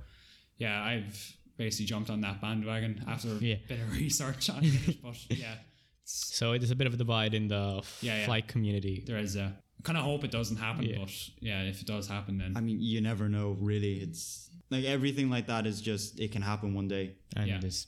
yeah, 0.58 0.84
I've 0.84 1.38
basically 1.58 1.86
jumped 1.86 2.10
on 2.10 2.22
that 2.22 2.41
bandwagon 2.41 3.04
after 3.08 3.30
Yeah. 3.41 3.56
a 3.56 3.68
bit 3.68 3.80
of 3.80 3.91
research 3.98 4.50
on 4.50 4.60
it. 4.63 5.02
But 5.02 5.15
yeah, 5.30 5.56
So 6.04 6.52
there's 6.58 6.72
a 6.72 6.76
bit 6.76 6.88
of 6.88 6.94
a 6.94 6.98
divide 6.98 7.34
in 7.34 7.48
the 7.48 7.82
Yeah, 8.02 8.20
yeah. 8.20 8.26
flight 8.26 8.48
community. 8.48 9.04
there 9.06 9.18
is 9.18 9.36
a 9.36 9.58
kind 9.84 9.98
of 9.98 10.04
hope 10.04 10.24
it 10.24 10.32
doesn't 10.32 10.58
happen. 10.58 10.84
Yeah. 10.86 10.98
But 11.00 11.12
yeah, 11.39 11.63
if 11.63 11.82
it 11.82 11.88
does 11.88 12.08
happen, 12.08 12.38
then 12.38 12.54
I 12.58 12.62
mean, 12.62 12.82
you 12.82 13.02
never 13.02 13.30
know. 13.30 13.52
Really, 13.60 13.96
it's 13.98 14.50
like 14.70 14.84
everything 14.86 15.30
like 15.30 15.48
that 15.48 15.65
is 15.68 15.82
just 15.82 16.20
it 16.20 16.32
can 16.32 16.41
happen 16.41 16.74
one 16.74 16.88
day. 16.88 17.15
And 17.36 17.48
Yeah. 17.48 17.60
there's 17.60 17.88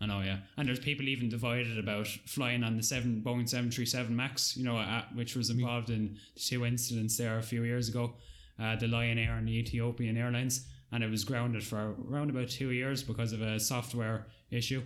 I 0.00 0.06
know, 0.06 0.20
yeah. 0.20 0.38
And 0.56 0.66
there's 0.66 0.80
people 0.80 1.06
even 1.08 1.28
divided 1.28 1.78
about 1.78 2.08
flying 2.08 2.64
on 2.64 2.76
the 2.76 2.82
seven 2.82 3.22
Boeing 3.24 3.48
seven 3.48 3.70
three 3.70 3.86
seven 3.86 4.16
Max, 4.16 4.56
you 4.56 4.64
know, 4.64 4.76
uh, 4.76 5.04
which 5.14 5.36
was 5.36 5.48
involved 5.50 5.90
in 5.90 6.18
two 6.34 6.64
incidents 6.66 7.16
there 7.18 7.38
a 7.38 7.42
few 7.42 7.62
years 7.62 7.88
ago, 7.88 8.16
uh, 8.58 8.74
the 8.74 8.88
Lion 8.88 9.16
Air 9.18 9.36
and 9.36 9.46
the 9.46 9.56
Ethiopian 9.56 10.16
Airlines, 10.16 10.66
and 10.92 11.02
it 11.02 11.10
was 11.10 11.24
grounded 11.24 11.64
for 11.64 11.94
around 12.08 12.30
about 12.30 12.48
two 12.48 12.70
years 12.70 13.02
because 13.02 13.32
of 13.32 13.40
a 13.40 13.58
software 13.58 14.26
issue 14.50 14.82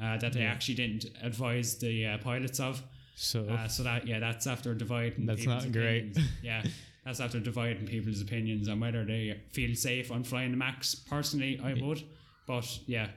uh, 0.00 0.16
that 0.18 0.32
they 0.32 0.44
actually 0.44 0.74
didn't 0.74 1.06
advise 1.22 1.78
the 1.78 2.06
uh, 2.06 2.18
pilots 2.18 2.60
of. 2.60 2.82
so 3.14 3.44
Uh, 3.48 3.68
so 3.68 3.82
that 3.82 4.06
yeah, 4.06 4.18
that's 4.20 4.46
after 4.46 4.74
dividing. 4.74 5.26
That's 5.26 5.40
people's 5.40 5.64
not 5.64 5.72
great. 5.72 6.10
opinions. 6.10 6.30
yeah, 6.42 6.62
that's 7.04 7.20
after 7.20 7.40
dividing 7.40 7.86
people's 7.86 8.20
opinions 8.20 8.68
on 8.68 8.80
whether 8.80 9.04
they 9.04 9.40
feel 9.50 9.74
safe 9.74 10.10
on 10.10 10.24
flying 10.24 10.52
the 10.52 10.56
Max. 10.56 10.94
Personally, 10.94 11.60
I 11.62 11.74
would, 11.74 12.02
but 12.46 12.66
yeah, 12.86 13.08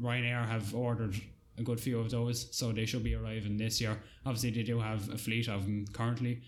Ryanair 0.00 0.46
have 0.46 0.74
ordered 0.74 1.16
a 1.58 1.62
good 1.62 1.80
few 1.80 1.98
of 1.98 2.10
those, 2.10 2.54
so 2.56 2.72
they 2.72 2.86
should 2.86 3.04
be 3.04 3.14
arriving 3.14 3.56
this 3.56 3.80
year. 3.80 3.98
Obviously, 4.24 4.50
they 4.50 4.62
do 4.62 4.78
have 4.80 5.08
a 5.10 5.18
fleet 5.18 5.48
of 5.48 5.64
them 5.64 5.86
currently. 5.92 6.42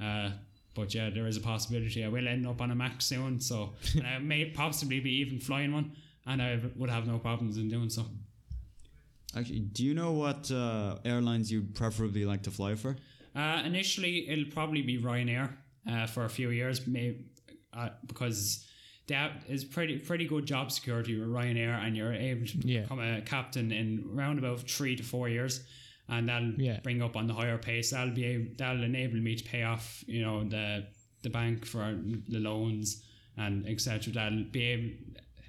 Uh, 0.00 0.30
but 0.74 0.94
yeah, 0.94 1.10
there 1.10 1.26
is 1.26 1.36
a 1.36 1.40
possibility 1.40 2.04
I 2.04 2.08
will 2.08 2.28
end 2.28 2.46
up 2.46 2.60
on 2.60 2.70
a 2.70 2.74
Mac 2.74 3.02
soon. 3.02 3.40
So 3.40 3.74
and 3.94 4.06
I 4.14 4.18
may 4.18 4.46
possibly 4.46 5.00
be 5.00 5.12
even 5.20 5.38
flying 5.40 5.72
one, 5.72 5.92
and 6.26 6.40
I 6.40 6.60
would 6.76 6.90
have 6.90 7.06
no 7.06 7.18
problems 7.18 7.56
in 7.58 7.68
doing 7.68 7.90
so. 7.90 8.04
Actually, 9.36 9.60
do 9.60 9.84
you 9.84 9.94
know 9.94 10.12
what 10.12 10.50
uh, 10.50 10.96
airlines 11.04 11.52
you'd 11.52 11.74
preferably 11.74 12.24
like 12.24 12.42
to 12.42 12.50
fly 12.50 12.74
for? 12.74 12.96
Uh, 13.34 13.62
initially, 13.64 14.28
it'll 14.28 14.50
probably 14.50 14.82
be 14.82 14.98
Ryanair 14.98 15.52
uh, 15.88 16.06
for 16.06 16.24
a 16.24 16.28
few 16.28 16.50
years, 16.50 16.84
maybe 16.86 17.26
uh, 17.72 17.90
because 18.06 18.66
that 19.06 19.44
is 19.48 19.64
pretty 19.64 19.98
pretty 19.98 20.26
good 20.26 20.46
job 20.46 20.72
security 20.72 21.18
with 21.18 21.28
Ryanair, 21.28 21.78
and 21.84 21.96
you're 21.96 22.12
able 22.12 22.46
to 22.46 22.58
Yeah. 22.66 22.82
become 22.82 22.98
a 22.98 23.20
captain 23.22 23.70
in 23.70 24.04
around 24.12 24.38
about 24.40 24.68
three 24.68 24.96
to 24.96 25.02
four 25.04 25.28
years, 25.28 25.60
and 26.10 26.28
that'll 26.28 26.54
Yeah. 26.60 26.80
bring 26.80 27.00
up 27.02 27.16
on 27.16 27.26
the 27.26 27.34
higher 27.34 27.56
pace. 27.58 27.90
That'll 27.90 28.14
be 28.14 28.24
able, 28.24 28.46
that'll 28.56 28.82
enable 28.82 29.16
me 29.18 29.34
to 29.36 29.44
pay 29.44 29.62
off, 29.62 30.04
you 30.06 30.22
know, 30.22 30.44
the 30.44 30.86
the 31.22 31.30
bank 31.30 31.66
for 31.66 31.98
the 32.28 32.38
loans 32.40 33.02
and 33.36 33.66
etc. 33.66 34.12
That'll 34.12 34.44
be 34.44 34.62
able. 34.64 34.90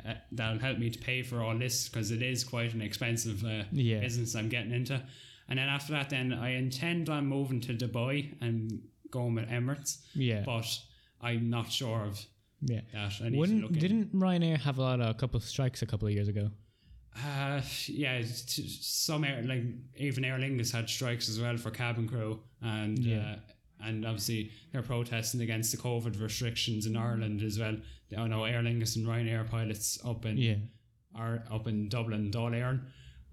Uh, 0.05 0.15
that'll 0.31 0.59
help 0.59 0.77
me 0.79 0.89
to 0.89 0.97
pay 0.99 1.21
for 1.21 1.41
all 1.43 1.55
this 1.57 1.87
because 1.87 2.09
it 2.11 2.21
is 2.23 2.43
quite 2.43 2.73
an 2.73 2.81
expensive 2.81 3.43
uh, 3.45 3.63
Yeah. 3.71 3.99
business 3.99 4.35
I'm 4.35 4.49
getting 4.49 4.71
into. 4.71 5.01
And 5.47 5.59
then 5.59 5.67
after 5.69 5.93
that, 5.93 6.09
then 6.09 6.33
I 6.33 6.49
intend 6.55 7.07
on 7.09 7.27
moving 7.27 7.61
to 7.61 7.73
Dubai 7.73 8.33
and 8.41 8.81
going 9.11 9.35
with 9.35 9.47
Emirates, 9.49 9.99
yeah. 10.15 10.41
but 10.45 10.65
I'm 11.21 11.49
not 11.49 11.71
sure 11.71 12.01
of 12.05 12.25
yeah. 12.61 12.81
that. 12.93 13.13
I 13.23 13.29
Wouldn't 13.29 13.73
didn't 13.77 14.13
Ryanair 14.15 14.57
have 14.61 14.77
a 14.79 14.81
lot 14.81 15.01
of 15.01 15.09
a 15.09 15.13
couple 15.13 15.37
of 15.37 15.43
strikes 15.43 15.81
a 15.81 15.85
couple 15.85 16.07
of 16.07 16.13
years 16.13 16.27
ago? 16.29 16.49
Uh, 17.15 17.61
yeah, 17.87 18.21
t- 18.21 18.67
some 18.81 19.23
air, 19.23 19.43
like 19.43 19.63
even 19.97 20.23
Aer 20.23 20.37
Lingus 20.39 20.71
had 20.71 20.89
strikes 20.89 21.27
as 21.29 21.39
well 21.39 21.57
for 21.57 21.69
cabin 21.69 22.07
crew, 22.07 22.39
and 22.61 22.97
Yeah. 22.99 23.17
uh, 23.33 23.39
and 23.83 24.05
obviously 24.05 24.51
they're 24.71 24.81
protesting 24.81 25.41
against 25.41 25.71
the 25.71 25.77
COVID 25.77 26.21
restrictions 26.21 26.85
in 26.85 26.95
Ireland 26.95 27.41
as 27.43 27.59
well. 27.59 27.77
I 28.17 28.27
know 28.27 28.45
Aer 28.45 28.61
Lingus 28.61 28.95
and 28.95 29.05
Ryanair 29.05 29.49
pilots 29.49 29.99
up 30.05 30.25
in 30.25 30.37
Yeah. 30.37 30.55
are 31.15 31.43
up 31.51 31.67
in 31.67 31.89
Dublin, 31.89 32.31
Dáil 32.31 32.51
Éireann, 32.53 32.81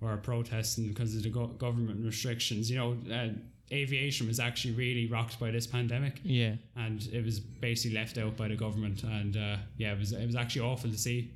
were 0.00 0.16
protesting 0.16 0.88
because 0.88 1.14
of 1.14 1.22
the 1.22 1.30
go- 1.30 1.46
government 1.48 2.04
restrictions. 2.04 2.68
You 2.70 2.76
know, 2.78 2.98
uh, 3.12 3.28
aviation 3.72 4.26
was 4.26 4.40
actually 4.40 4.74
really 4.74 5.06
rocked 5.06 5.38
by 5.38 5.50
this 5.52 5.66
pandemic, 5.66 6.20
Yeah. 6.24 6.56
and 6.74 7.06
it 7.12 7.24
was 7.24 7.38
basically 7.38 7.96
left 7.96 8.18
out 8.18 8.36
by 8.36 8.48
the 8.48 8.56
government. 8.56 9.04
And 9.04 9.36
uh, 9.36 9.58
yeah, 9.76 9.92
it 9.92 9.98
was 9.98 10.12
it 10.12 10.26
was 10.26 10.34
actually 10.36 10.62
awful 10.62 10.90
to 10.90 10.98
see. 10.98 11.30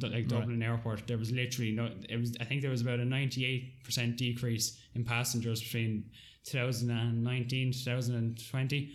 Like 0.00 0.26
Dublin 0.28 0.62
Airport, 0.62 1.06
there 1.06 1.18
was 1.18 1.30
literally 1.30 1.72
no. 1.72 1.90
It 2.08 2.16
was 2.18 2.36
I 2.40 2.44
think 2.44 2.62
there 2.62 2.70
was 2.70 2.80
about 2.80 3.00
a 3.00 3.04
ninety 3.04 3.44
eight 3.46 3.84
percent 3.84 4.16
decrease 4.16 4.78
in 4.94 5.04
passengers 5.04 5.62
between 5.62 6.10
2019 6.44 7.72
2020. 7.72 8.92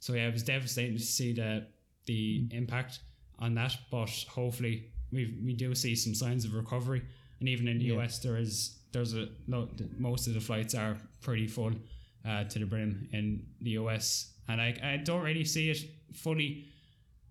So 0.00 0.14
yeah, 0.14 0.28
it 0.28 0.32
was 0.32 0.42
devastating 0.42 0.96
to 0.96 1.02
see 1.02 1.32
the 1.32 1.66
the 2.06 2.48
impact 2.52 3.00
on 3.38 3.54
that. 3.54 3.76
But 3.90 4.10
hopefully, 4.28 4.90
we 5.12 5.38
we 5.44 5.52
do 5.54 5.74
see 5.74 5.94
some 5.94 6.14
signs 6.14 6.44
of 6.44 6.54
recovery. 6.54 7.02
And 7.40 7.48
even 7.48 7.68
in 7.68 7.78
the 7.78 7.86
Yeah. 7.86 8.00
US, 8.02 8.18
there 8.18 8.36
is 8.38 8.78
there's 8.92 9.14
a 9.14 9.28
no, 9.46 9.68
most 9.98 10.26
of 10.26 10.34
the 10.34 10.40
flights 10.40 10.74
are 10.74 10.96
pretty 11.20 11.46
full 11.46 11.72
uh, 12.24 12.44
to 12.44 12.58
the 12.58 12.66
brim 12.66 13.08
in 13.12 13.46
the 13.60 13.70
US, 13.72 14.32
and 14.48 14.60
I 14.60 14.74
I 14.82 14.96
don't 14.98 15.22
really 15.22 15.44
see 15.44 15.70
it 15.70 15.78
fully 16.14 16.66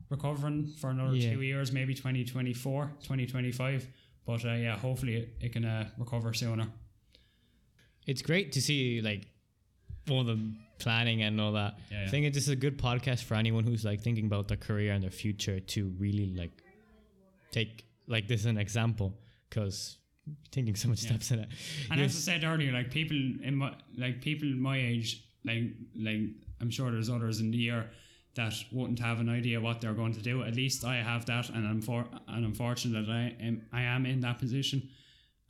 recovering 0.09 0.67
for 0.79 0.89
another 0.89 1.15
Yeah. 1.15 1.33
two 1.33 1.41
years, 1.41 1.71
maybe 1.71 1.93
2024, 1.93 2.91
2025. 3.01 3.87
But 4.25 4.45
uh, 4.45 4.53
yeah, 4.53 4.77
hopefully 4.77 5.15
it, 5.15 5.37
it 5.41 5.53
can 5.53 5.65
uh, 5.65 5.89
recover 5.97 6.33
sooner. 6.33 6.67
it's 8.05 8.21
great 8.21 8.51
to 8.53 8.61
see 8.61 9.01
like 9.01 9.27
all 10.09 10.23
the 10.23 10.39
planning 10.79 11.21
and 11.21 11.39
all 11.39 11.51
that. 11.53 11.77
Yeah, 11.91 12.05
I 12.05 12.09
think 12.09 12.25
it's 12.25 12.35
just 12.37 12.49
a 12.49 12.55
good 12.55 12.77
podcast 12.77 13.23
for 13.23 13.35
anyone 13.35 13.63
who's 13.63 13.85
like 13.85 14.01
thinking 14.01 14.25
about 14.25 14.47
their 14.47 14.57
career 14.57 14.93
and 14.93 15.03
their 15.03 15.11
future 15.11 15.59
to 15.59 15.93
really 15.99 16.33
like 16.35 16.51
take 17.51 17.85
like 18.07 18.27
this 18.27 18.41
as 18.41 18.45
an 18.47 18.57
example 18.57 19.13
because 19.49 19.97
taking 20.51 20.75
so 20.75 20.87
much 20.89 21.03
Yeah. 21.03 21.09
steps 21.09 21.31
in 21.31 21.39
it. 21.39 21.49
And 21.91 22.01
as 22.01 22.15
I 22.15 22.19
said 22.33 22.43
earlier, 22.43 22.71
like 22.71 22.89
people 22.91 23.17
in 23.43 23.55
my 23.55 23.73
like 23.97 24.21
people 24.21 24.47
my 24.49 24.77
age, 24.79 25.23
like 25.45 25.63
like 25.95 26.21
I'm 26.61 26.69
sure 26.71 26.91
there's 26.91 27.09
others 27.09 27.39
in 27.39 27.51
the 27.51 27.57
year 27.57 27.89
that 28.35 28.53
wouldn't 28.71 28.99
have 28.99 29.19
an 29.19 29.29
idea 29.29 29.59
what 29.59 29.81
they're 29.81 29.93
going 29.93 30.13
to 30.13 30.21
do. 30.21 30.43
At 30.43 30.55
least 30.55 30.85
I 30.85 30.97
have 30.97 31.25
that, 31.25 31.49
and 31.49 31.67
I'm 31.67 31.81
for 31.81 32.05
and 32.27 32.45
I'm 32.45 32.53
fortunate 32.53 33.05
that 33.05 33.11
I 33.11 33.35
am 33.41 33.61
I 33.73 33.81
am 33.81 34.05
in 34.05 34.19
that 34.21 34.39
position. 34.39 34.89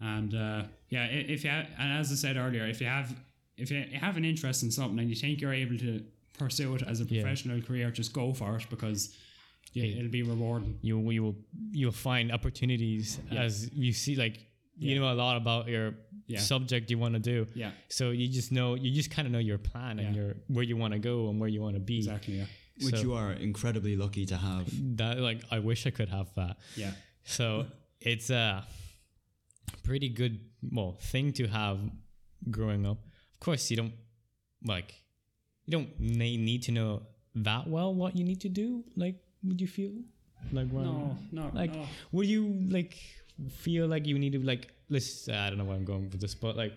And 0.01 0.33
uh, 0.33 0.63
yeah, 0.89 1.05
if 1.05 1.43
you 1.43 1.49
ha- 1.49 1.67
and 1.77 1.99
as 1.99 2.11
I 2.11 2.15
said 2.15 2.37
earlier, 2.37 2.65
if 2.65 2.79
you 2.81 2.87
have 2.87 3.13
if 3.57 3.69
you 3.71 3.83
have 3.99 4.15
an 4.17 4.23
interest 4.25 4.63
in 4.63 4.71
something 4.71 4.99
and 4.99 5.09
you 5.09 5.15
think 5.15 5.41
you're 5.41 5.53
able 5.53 5.77
to 5.79 6.03
pursue 6.37 6.75
it 6.75 6.83
as 6.83 7.01
a 7.01 7.03
Yeah. 7.03 7.21
professional 7.21 7.61
career, 7.61 7.91
just 7.91 8.13
go 8.13 8.33
for 8.33 8.55
it 8.57 8.65
because 8.69 9.15
yeah, 9.73 9.83
Yeah. 9.83 9.97
it'll 9.97 10.11
be 10.11 10.23
rewarding. 10.23 10.79
you 10.81 10.97
you 11.11 11.21
will 11.23 11.35
you'll 11.71 11.91
find 11.91 12.31
opportunities 12.31 13.19
Yeah. 13.31 13.43
as 13.43 13.69
you 13.73 13.91
see 13.93 14.15
like 14.15 14.37
you 14.77 14.91
Yeah. 14.93 14.99
know 14.99 15.11
a 15.11 15.17
lot 15.25 15.35
about 15.35 15.67
your 15.67 15.95
Yeah. 16.27 16.39
subject 16.39 16.89
you 16.89 16.97
want 16.97 17.15
to 17.15 17.19
do. 17.19 17.47
Yeah, 17.53 17.71
So 17.89 18.11
you 18.11 18.29
just 18.29 18.51
know 18.53 18.75
you 18.75 18.91
just 18.91 19.11
kind 19.11 19.25
of 19.27 19.33
know 19.33 19.39
your 19.51 19.57
plan 19.57 19.99
and 19.99 20.15
your 20.15 20.37
where 20.47 20.63
you 20.63 20.77
want 20.77 20.93
to 20.93 20.99
go 20.99 21.29
and 21.29 21.39
where 21.41 21.49
you 21.49 21.61
want 21.61 21.75
to 21.75 21.81
be. 21.81 21.97
exactly. 21.97 22.37
Yeah, 22.37 22.45
which 22.83 22.95
So- 22.95 23.01
you 23.01 23.13
are 23.13 23.31
incredibly 23.33 23.95
lucky 23.95 24.25
to 24.27 24.37
have. 24.37 24.67
That 24.97 25.19
like 25.19 25.41
I 25.51 25.59
wish 25.59 25.85
I 25.85 25.91
could 25.91 26.09
have 26.09 26.33
that. 26.35 26.57
yeah, 26.75 26.93
So 27.23 27.65
it's 28.01 28.29
a 28.29 28.65
pretty 29.83 30.09
good 30.09 30.39
well 30.71 30.97
thing 31.01 31.31
to 31.33 31.47
have 31.47 31.79
growing 32.49 32.85
up. 32.85 32.97
Of 33.33 33.39
course, 33.39 33.69
you 33.71 33.77
don't 33.77 33.93
like 34.63 34.93
you 35.65 35.71
don't 35.71 35.89
ne- 35.99 36.37
need 36.37 36.63
to 36.63 36.71
know 36.71 37.03
that 37.35 37.67
well 37.67 37.93
what 37.93 38.15
you 38.15 38.23
need 38.23 38.41
to 38.41 38.49
do. 38.49 38.83
Like, 38.95 39.15
would 39.43 39.61
you 39.61 39.67
feel 39.67 39.91
like 40.51 40.67
when, 40.69 40.85
no, 40.85 41.17
no, 41.31 41.51
like 41.53 41.73
no. 41.73 41.85
would 42.11 42.27
you 42.27 42.47
like 42.69 42.97
feel 43.49 43.87
like 43.87 44.05
you 44.07 44.17
need 44.17 44.33
to 44.33 44.39
like 44.43 44.73
let's 44.89 45.27
I 45.29 45.49
don't 45.49 45.57
know 45.57 45.65
where 45.65 45.75
I'm 45.77 45.85
going 45.85 46.09
with 46.09 46.19
this, 46.21 46.35
but 46.35 46.55
like 46.57 46.73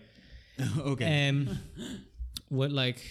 okay. 0.79 1.29
um, 1.29 1.57
what 2.49 2.71
like 2.71 3.01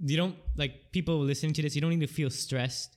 you 0.00 0.16
don't 0.16 0.36
like 0.56 0.92
people 0.92 1.18
listening 1.18 1.52
to 1.54 1.62
this. 1.62 1.74
You 1.74 1.80
don't 1.80 1.90
need 1.90 2.06
to 2.06 2.12
feel 2.12 2.30
stressed 2.30 2.96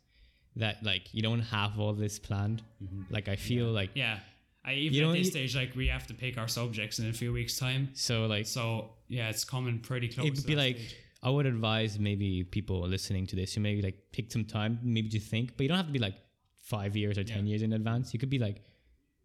that 0.57 0.83
like 0.83 1.13
you 1.13 1.21
don't 1.21 1.39
have 1.41 1.79
all 1.79 1.93
this 1.93 2.19
planned. 2.19 2.61
Like 3.09 3.27
I 3.27 3.35
feel 3.35 3.67
like 3.71 3.91
Yeah. 3.95 4.19
I 4.63 4.73
even 4.75 4.97
You 4.99 5.09
at 5.09 5.13
this 5.13 5.29
stage, 5.29 5.55
like 5.55 5.75
we 5.75 5.87
have 5.87 6.05
to 6.07 6.13
pick 6.13 6.37
our 6.37 6.47
subjects 6.47 6.99
in 6.99 7.07
a 7.09 7.13
few 7.13 7.33
weeks' 7.33 7.57
time. 7.57 7.89
so 7.93 8.25
like 8.27 8.45
So 8.45 8.91
yeah, 9.07 9.29
it's 9.29 9.43
coming 9.43 9.79
pretty 9.79 10.07
close. 10.07 10.27
it 10.27 10.35
to 10.35 10.41
would 10.41 10.47
be 10.47 10.55
like 10.55 10.77
stage. 10.77 10.95
I 11.23 11.29
would 11.29 11.45
advise 11.45 11.97
maybe 11.99 12.43
people 12.43 12.81
listening 12.81 13.25
to 13.27 13.35
this. 13.35 13.55
You 13.55 13.61
maybe 13.61 13.81
like 13.81 13.97
pick 14.11 14.31
some 14.31 14.43
time, 14.45 14.79
maybe 14.83 15.09
to 15.09 15.19
think, 15.19 15.55
but 15.57 15.63
you 15.63 15.67
don't 15.69 15.77
have 15.77 15.87
to 15.87 15.91
be 15.93 15.99
like 15.99 16.15
five 16.61 16.95
years 16.95 17.17
or 17.17 17.23
ten 17.23 17.45
Yeah. 17.45 17.49
years 17.51 17.61
in 17.63 17.73
advance. 17.73 18.13
You 18.13 18.19
could 18.19 18.29
be 18.29 18.39
like 18.39 18.61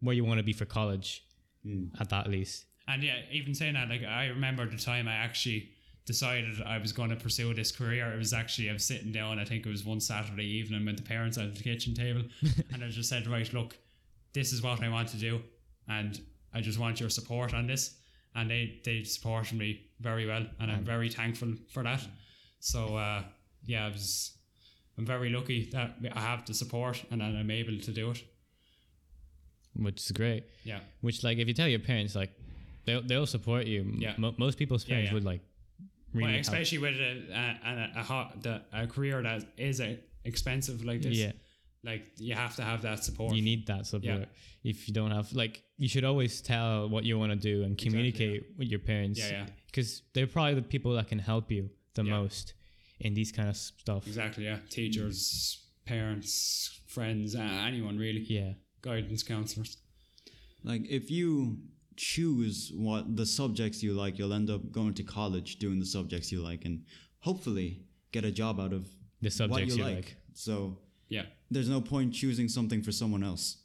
where 0.01 0.15
you 0.15 0.25
want 0.25 0.39
to 0.39 0.45
be 0.45 0.53
for 0.53 0.65
college, 0.65 1.25
Hmm. 1.65 1.87
at 2.01 2.09
that 2.11 2.29
least. 2.31 2.65
and 2.89 3.03
yeah, 3.03 3.17
even 3.33 3.53
saying 3.55 3.75
that, 3.75 3.89
like 3.89 4.05
I 4.05 4.27
remember 4.29 4.65
the 4.71 4.77
time 4.79 5.09
I 5.09 5.15
actually 5.15 5.71
decided 6.07 6.63
I 6.65 6.79
was 6.79 6.93
going 6.93 7.11
to 7.11 7.17
pursue 7.17 7.53
this 7.53 7.71
career. 7.73 8.13
It 8.13 8.17
was 8.17 8.33
actually 8.33 8.71
I 8.71 8.73
was 8.73 8.85
sitting 8.85 9.13
down. 9.13 9.39
I 9.39 9.45
think 9.45 9.67
it 9.67 9.69
was 9.69 9.85
one 9.85 10.01
Saturday 10.01 10.45
evening 10.47 10.87
with 10.87 10.97
the 10.97 11.03
parents 11.03 11.37
at 11.37 11.55
the 11.55 11.63
kitchen 11.63 11.95
table, 11.95 12.23
and 12.73 12.83
I 12.85 12.89
just 12.89 13.09
said, 13.09 13.27
right, 13.27 13.53
look, 13.53 13.77
this 14.33 14.53
is 14.53 14.63
what 14.63 14.83
I 14.83 14.89
want 14.89 15.09
to 15.09 15.17
do, 15.17 15.41
and 15.89 16.21
I 16.55 16.61
just 16.61 16.79
want 16.79 17.01
your 17.01 17.11
support 17.11 17.53
on 17.55 17.67
this. 17.67 17.97
And 18.35 18.51
they 18.51 18.81
they 18.85 19.03
supported 19.05 19.59
me 19.59 19.81
very 20.01 20.27
well, 20.27 20.47
and 20.61 20.71
I'm 20.71 20.85
very 20.85 21.09
thankful 21.09 21.55
for 21.73 21.83
that. 21.83 22.07
So 22.61 22.97
uh, 22.97 23.23
yeah, 23.65 23.87
I 23.87 23.89
was. 23.91 24.33
I'm 24.99 25.05
very 25.07 25.29
lucky 25.29 25.69
that 25.73 25.97
I 26.15 26.21
have 26.21 26.47
the 26.47 26.55
support 26.55 27.05
and 27.11 27.21
that 27.21 27.27
I'm 27.35 27.51
able 27.51 27.79
to 27.79 27.93
do 27.93 28.11
it. 28.13 28.23
which 29.75 30.01
is 30.01 30.11
great. 30.13 30.45
Yeah. 30.65 30.81
Which 31.03 31.23
like 31.23 31.39
if 31.39 31.47
you 31.49 31.55
tell 31.55 31.69
your 31.69 31.81
parents 31.81 32.15
like 32.15 32.31
they'll 32.87 33.03
they'll 33.03 33.27
support 33.27 33.67
you. 33.67 33.85
Yeah. 33.99 34.15
mo- 34.17 34.35
most 34.39 34.57
people's 34.59 34.85
Yeah, 34.87 34.95
parents 34.95 35.11
yeah. 35.11 35.15
would 35.15 35.25
like 35.25 35.41
really 36.17 36.23
Well, 36.25 36.33
help. 36.33 36.41
especially 36.49 36.79
with 36.79 36.97
a 36.97 37.13
a, 37.33 37.47
a, 37.71 38.01
a, 38.01 38.03
hot, 38.03 38.43
the, 38.43 38.63
a 38.73 38.87
career 38.87 39.23
that 39.23 39.45
is 39.57 39.81
a, 39.81 39.99
expensive 40.25 40.85
like 40.85 41.03
this. 41.03 41.17
yeah. 41.17 41.33
Like 41.85 42.03
you 42.19 42.35
have 42.35 42.57
to 42.57 42.63
have 42.71 42.83
that 42.83 43.05
support. 43.05 43.35
You 43.37 43.43
need 43.43 43.67
that 43.69 43.87
support. 43.87 44.21
Yeah. 44.23 44.71
If 44.73 44.89
you 44.89 44.95
don't 44.95 45.13
have 45.13 45.33
like 45.33 45.63
you 45.79 45.89
should 45.89 46.05
always 46.05 46.41
tell 46.41 46.89
what 46.89 47.05
you 47.05 47.17
want 47.19 47.31
to 47.33 47.37
do 47.39 47.63
and 47.63 47.73
Exactly, 47.73 47.91
communicate 47.91 48.43
with 48.59 48.69
your 48.69 48.81
parents. 48.81 49.21
Yeah, 49.21 49.31
yeah. 49.31 49.47
Because 49.67 50.03
they're 50.13 50.27
probably 50.27 50.55
the 50.55 50.63
people 50.75 50.93
that 50.95 51.07
can 51.09 51.21
help 51.21 51.47
you 51.53 51.71
the 51.95 52.03
Yeah. 52.05 52.19
most 52.19 52.55
in 52.99 53.15
these 53.15 53.31
kind 53.31 53.49
of 53.49 53.57
stuff. 53.57 54.07
exactly. 54.07 54.45
Yeah. 54.45 54.59
Teachers, 54.71 55.63
parents, 55.85 56.81
friends, 56.89 57.37
uh, 57.37 57.41
anyone 57.71 57.97
really. 57.99 58.25
Yeah. 58.29 58.55
Guidance 58.83 59.23
counselors. 59.23 59.77
Like 60.65 60.83
if 60.89 61.11
you 61.11 61.59
choose 61.97 62.73
what 62.75 63.17
the 63.17 63.27
subjects 63.27 63.83
you 63.83 63.93
like, 63.95 64.19
you'll 64.19 64.33
end 64.33 64.51
up 64.51 64.71
going 64.73 64.95
to 64.95 65.03
college 65.03 65.59
doing 65.59 65.79
the 65.81 65.87
subjects 65.87 66.31
you 66.33 66.41
like, 66.43 66.65
and 66.65 66.85
hopefully 67.21 67.83
get 68.13 68.25
a 68.25 68.31
job 68.31 68.61
out 68.61 68.73
of 68.73 68.85
The 69.21 69.27
what 69.29 69.33
subjects 69.33 69.77
you, 69.77 69.83
you 69.83 69.89
like. 69.89 69.95
like. 69.97 70.17
So 70.35 70.79
Yeah. 71.09 71.27
there's 71.51 71.69
no 71.69 71.81
point 71.81 72.13
choosing 72.15 72.49
something 72.49 72.83
for 72.83 72.93
someone 72.93 73.23
else. 73.23 73.59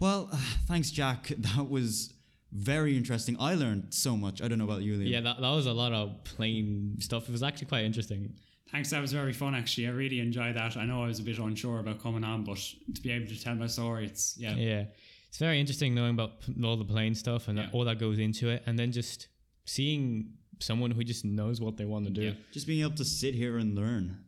Well, 0.00 0.28
uh, 0.32 0.36
thanks, 0.66 0.90
Jack. 0.90 1.32
That 1.38 1.68
was 1.68 2.14
very 2.52 2.96
interesting. 2.96 3.36
I 3.40 3.54
learned 3.54 3.94
so 3.94 4.16
much. 4.16 4.42
I 4.42 4.48
don't 4.48 4.58
know 4.58 4.64
about 4.64 4.82
you, 4.82 4.94
Liam. 4.98 5.08
Yeah, 5.08 5.20
that, 5.22 5.40
that 5.40 5.50
was 5.50 5.66
a 5.66 5.72
lot 5.72 5.92
of 5.92 6.22
plain 6.24 6.96
stuff. 7.00 7.28
It 7.28 7.32
was 7.32 7.42
actually 7.42 7.68
quite 7.68 7.84
interesting. 7.84 8.34
Thanks. 8.70 8.90
That 8.90 9.00
was 9.00 9.12
very 9.12 9.32
fun. 9.32 9.54
Actually, 9.54 9.86
I 9.86 9.90
really 9.90 10.18
enjoyed 10.20 10.56
that. 10.56 10.76
I 10.76 10.84
know 10.84 11.02
I 11.02 11.06
was 11.06 11.18
a 11.18 11.22
bit 11.22 11.38
unsure 11.38 11.78
about 11.80 12.02
coming 12.02 12.24
on, 12.24 12.42
but 12.44 12.58
to 12.94 13.00
be 13.02 13.10
able 13.10 13.26
to 13.26 13.40
tell 13.42 13.54
my 13.54 13.66
story, 13.66 14.06
it's 14.06 14.34
yeah. 14.38 14.54
Yeah. 14.54 14.84
It's 15.32 15.38
very 15.38 15.58
interesting 15.58 15.94
knowing 15.94 16.10
about 16.10 16.32
all 16.62 16.76
the 16.76 16.84
plane 16.84 17.14
stuff 17.14 17.48
and 17.48 17.56
Yeah. 17.56 17.70
all 17.72 17.86
that 17.86 17.98
goes 17.98 18.18
into 18.18 18.50
it, 18.50 18.62
and 18.66 18.78
then 18.78 18.92
just 18.92 19.28
seeing 19.64 20.34
someone 20.60 20.90
who 20.90 21.02
just 21.04 21.24
knows 21.24 21.58
what 21.58 21.78
they 21.78 21.86
want 21.86 22.04
to 22.04 22.10
do. 22.10 22.22
Yeah. 22.22 22.34
Just 22.52 22.66
being 22.66 22.82
able 22.82 22.96
to 22.96 23.04
sit 23.06 23.34
here 23.34 23.56
and 23.56 23.74
learn. 23.74 24.18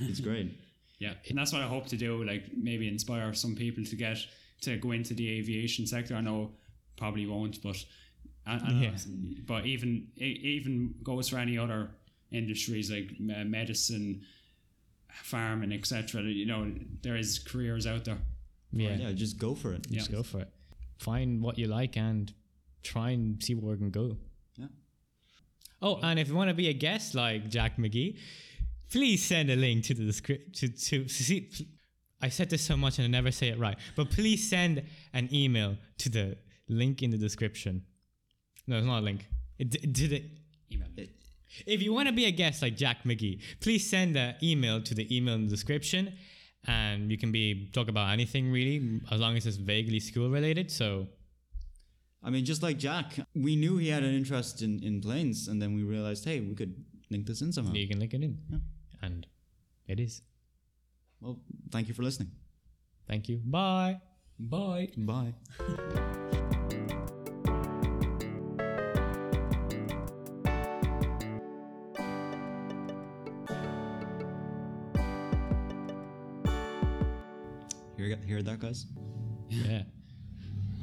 It's 0.00 0.20
great. 0.20 0.48
Yeah, 1.00 1.14
and 1.28 1.36
that's 1.36 1.52
what 1.52 1.60
I 1.60 1.66
hope 1.66 1.86
to 1.88 1.96
do. 1.98 2.24
Like 2.24 2.44
maybe 2.56 2.88
inspire 2.88 3.34
some 3.34 3.54
people 3.56 3.84
to 3.84 3.96
get 3.96 4.16
to 4.62 4.78
go 4.78 4.92
into 4.92 5.12
the 5.12 5.28
aviation 5.38 5.86
sector. 5.86 6.14
I 6.14 6.22
know 6.22 6.52
probably 6.96 7.26
won't, 7.26 7.60
but 7.62 7.76
I, 8.46 8.54
I 8.54 8.72
know, 8.72 8.80
Yeah. 8.80 8.96
but 9.44 9.66
even 9.66 10.08
it 10.16 10.38
even 10.38 10.94
goes 11.02 11.28
for 11.28 11.36
any 11.38 11.58
other 11.58 11.90
industries 12.30 12.90
like 12.90 13.10
medicine, 13.20 14.22
farming, 15.12 15.72
etc. 15.72 16.22
You 16.22 16.46
know, 16.46 16.72
there 17.02 17.16
is 17.16 17.38
careers 17.40 17.86
out 17.86 18.04
there. 18.06 18.18
Yeah. 18.74 18.96
Yeah, 18.96 19.12
just 19.12 19.38
go 19.38 19.54
for 19.54 19.72
it. 19.72 19.88
Just 19.90 20.10
go 20.10 20.22
for 20.22 20.40
it. 20.40 20.50
Find 20.98 21.42
what 21.42 21.58
you 21.58 21.68
like 21.68 21.96
and 21.96 22.32
try 22.82 23.10
and 23.10 23.42
see 23.42 23.54
where 23.54 23.74
it 23.74 23.78
can 23.78 23.90
go. 23.90 24.16
Yeah. 24.56 24.66
Oh, 25.80 26.00
and 26.02 26.18
if 26.18 26.28
you 26.28 26.34
want 26.34 26.50
to 26.50 26.54
be 26.54 26.68
a 26.68 26.72
guest 26.72 27.14
like 27.14 27.48
Jack 27.48 27.76
McGhee, 27.76 28.18
please 28.90 29.24
send 29.24 29.50
a 29.50 29.56
link 29.56 29.84
to 29.84 29.94
the 29.94 30.04
description. 30.04 30.52
To, 30.52 30.68
to, 30.68 31.08
see, 31.08 31.50
I 32.20 32.28
said 32.28 32.50
this 32.50 32.62
so 32.62 32.76
much 32.76 32.98
and 32.98 33.04
I 33.04 33.08
never 33.08 33.30
say 33.30 33.48
it 33.48 33.58
right, 33.58 33.76
but 33.96 34.10
please 34.10 34.48
send 34.48 34.82
an 35.12 35.28
email 35.32 35.76
to 35.98 36.08
the 36.08 36.36
link 36.68 37.02
in 37.02 37.10
the 37.10 37.18
description. 37.18 37.82
No, 38.66 38.78
it's 38.78 38.86
not 38.86 39.00
a 39.00 39.02
link. 39.02 39.26
It, 39.58 39.72
to 39.72 40.08
the, 40.08 40.24
Email. 40.72 40.88
if 41.66 41.82
you 41.82 41.92
want 41.92 42.08
to 42.08 42.14
be 42.14 42.24
a 42.24 42.30
guest 42.30 42.62
like 42.62 42.76
Jack 42.76 43.04
McGhee, 43.04 43.40
please 43.60 43.88
send 43.88 44.16
an 44.16 44.34
email 44.42 44.80
to 44.82 44.94
the 44.94 45.14
email 45.14 45.34
in 45.34 45.44
the 45.44 45.50
description, 45.50 46.14
and 46.66 47.10
you 47.10 47.18
can 47.18 47.32
be 47.32 47.70
talk 47.72 47.88
about 47.88 48.10
anything 48.12 48.50
really, 48.50 49.00
as 49.10 49.20
long 49.20 49.36
as 49.36 49.46
it's 49.46 49.56
vaguely 49.56 50.00
school 50.00 50.30
related. 50.30 50.70
So 50.70 51.08
I 52.22 52.30
mean, 52.30 52.44
just 52.44 52.62
like 52.62 52.78
Jack, 52.78 53.18
we 53.34 53.54
knew 53.54 53.76
he 53.76 53.88
had 53.88 54.02
an 54.02 54.14
interest 54.14 54.62
in, 54.62 54.82
in 54.82 55.00
planes, 55.02 55.46
and 55.48 55.60
then 55.60 55.74
we 55.74 55.82
realized, 55.82 56.24
hey, 56.24 56.40
we 56.40 56.54
could 56.54 56.74
link 57.10 57.26
this 57.26 57.42
in 57.42 57.52
somehow. 57.52 57.74
you 57.74 57.86
can 57.86 58.00
link 58.00 58.14
it 58.14 58.22
in, 58.22 58.38
Yeah. 58.50 58.58
and 59.02 59.26
it 59.86 60.00
is. 60.00 60.22
Well, 61.20 61.40
thank 61.70 61.88
you 61.88 61.94
for 61.94 62.02
listening. 62.02 62.30
Thank 63.06 63.28
you. 63.28 63.40
Bye. 63.44 64.00
Bye. 64.38 64.88
Bye. 64.96 65.34
Hear, 78.44 78.52
hear 78.52 78.58
that, 78.58 78.66
guys? 78.66 78.86
Yeah. 79.48 79.82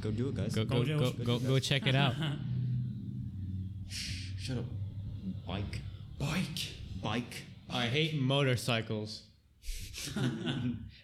Go 0.02 0.12
do 0.12 0.30
it, 0.30 0.36
guys. 0.36 0.56
Go 0.56 0.65
Go 0.65 0.80
go 0.80 0.84
do 0.84 0.97
go 1.00 1.12
go, 1.24 1.39
go 1.39 1.60
check 1.60 1.86
it 1.88 1.95
out. 1.95 2.15
Shut 4.39 4.58
up. 4.58 4.65
Bike. 5.47 5.82
Bike. 6.17 6.74
Bike. 7.02 7.43
I 7.69 7.86
hate 7.88 8.19
motorcycles. 8.19 9.24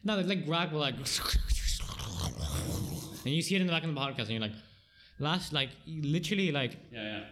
no, 0.03 0.15
they're 0.15 0.23
like 0.25 0.43
rag 0.47 0.71
will 0.71 0.79
like 0.79 0.95
and 0.95 1.05
you 3.25 3.41
see 3.41 3.55
it 3.55 3.61
in 3.61 3.67
the 3.67 3.73
back 3.73 3.83
of 3.83 3.93
the 3.93 3.99
podcast 3.99 4.21
and 4.21 4.29
you're 4.31 4.39
like 4.41 4.53
last 5.19 5.53
like 5.53 5.69
literally 5.85 6.51
like 6.51 6.77
Yeah, 6.91 7.23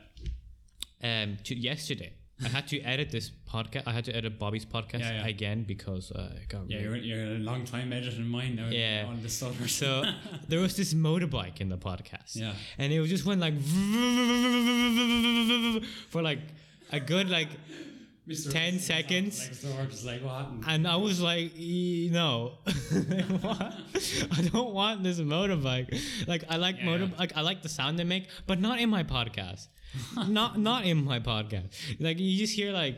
yeah. 1.02 1.24
um 1.24 1.38
to 1.46 1.56
yesterday 1.56 2.14
I 2.44 2.50
had 2.50 2.68
to 2.68 2.82
edit 2.82 3.12
this 3.12 3.32
podcast 3.50 3.84
I 3.88 3.94
had 3.94 4.04
to 4.06 4.16
edit 4.16 4.38
Bobby's 4.38 4.66
podcast 4.66 5.00
Yeah, 5.00 5.22
yeah. 5.22 5.28
again 5.28 5.64
because 5.64 6.12
uh, 6.12 6.34
it 6.36 6.50
got 6.50 6.70
Yeah, 6.70 6.80
really- 6.84 7.00
you're, 7.08 7.18
you're 7.26 7.36
a 7.36 7.40
long 7.40 7.64
time 7.64 7.94
editing 7.94 8.28
mine 8.28 8.58
now. 8.58 8.68
Yeah. 8.70 9.06
On 9.08 9.22
the 9.22 9.30
stutter. 9.30 9.70
So 9.70 10.04
there 10.50 10.60
was 10.60 10.76
this 10.76 10.94
motorbike 10.94 11.62
in 11.62 11.70
the 11.70 11.78
podcast. 11.78 12.36
Yeah. 12.36 12.54
And 12.78 12.92
it 12.92 13.02
just 13.08 13.26
went 13.26 13.40
like 13.40 13.54
for 16.10 16.22
like 16.22 16.40
a 16.92 17.00
good 17.00 17.30
like 17.30 17.50
Mr. 18.28 18.52
10 18.52 18.80
seconds. 18.80 19.40
Next 19.40 19.62
door, 19.62 19.86
just 19.90 20.06
like 20.06 20.24
what 20.24 20.48
and 20.68 20.88
I 20.88 20.96
was 20.96 21.22
like, 21.22 21.52
"E- 21.56 22.10
no, 22.12 22.58
I 22.68 24.50
don't 24.52 24.74
want 24.74 25.04
this 25.04 25.20
motorbike. 25.20 25.96
Like 26.28 26.44
I 26.50 26.58
like 26.58 26.78
Yeah, 26.80 26.86
motor, 26.86 27.12
like 27.20 27.38
I 27.38 27.42
like 27.42 27.62
the 27.62 27.70
sound 27.70 28.00
they 28.00 28.04
make, 28.04 28.28
but 28.48 28.60
not 28.60 28.80
in 28.80 28.90
my 28.90 29.04
podcast. 29.04 29.68
not 30.28 30.58
not 30.60 30.86
in 30.86 31.04
my 31.04 31.20
podcast. 31.20 31.68
Like 32.00 32.20
you 32.20 32.38
just 32.38 32.54
hear 32.56 32.72
like 32.72 32.98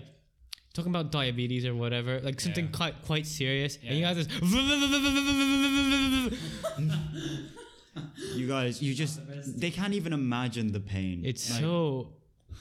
talking 0.74 0.92
about 0.92 1.12
diabetes 1.12 1.66
or 1.66 1.74
whatever, 1.76 2.20
like 2.22 2.40
something 2.40 2.66
Yeah. 2.66 2.72
quite 2.78 3.02
quite 3.04 3.26
serious, 3.26 3.78
and 3.86 3.98
you 3.98 4.04
guys 4.06 4.28
got 4.28 4.42
this. 4.42 6.40
You 8.36 8.48
guys, 8.48 8.80
you 8.82 8.94
just, 8.94 9.20
they 9.60 9.72
can't 9.72 9.94
even 9.96 10.14
imagine 10.14 10.72
the 10.72 10.80
pain. 10.80 11.24
It's 11.26 11.50
Like, 11.50 11.62
so 11.62 12.14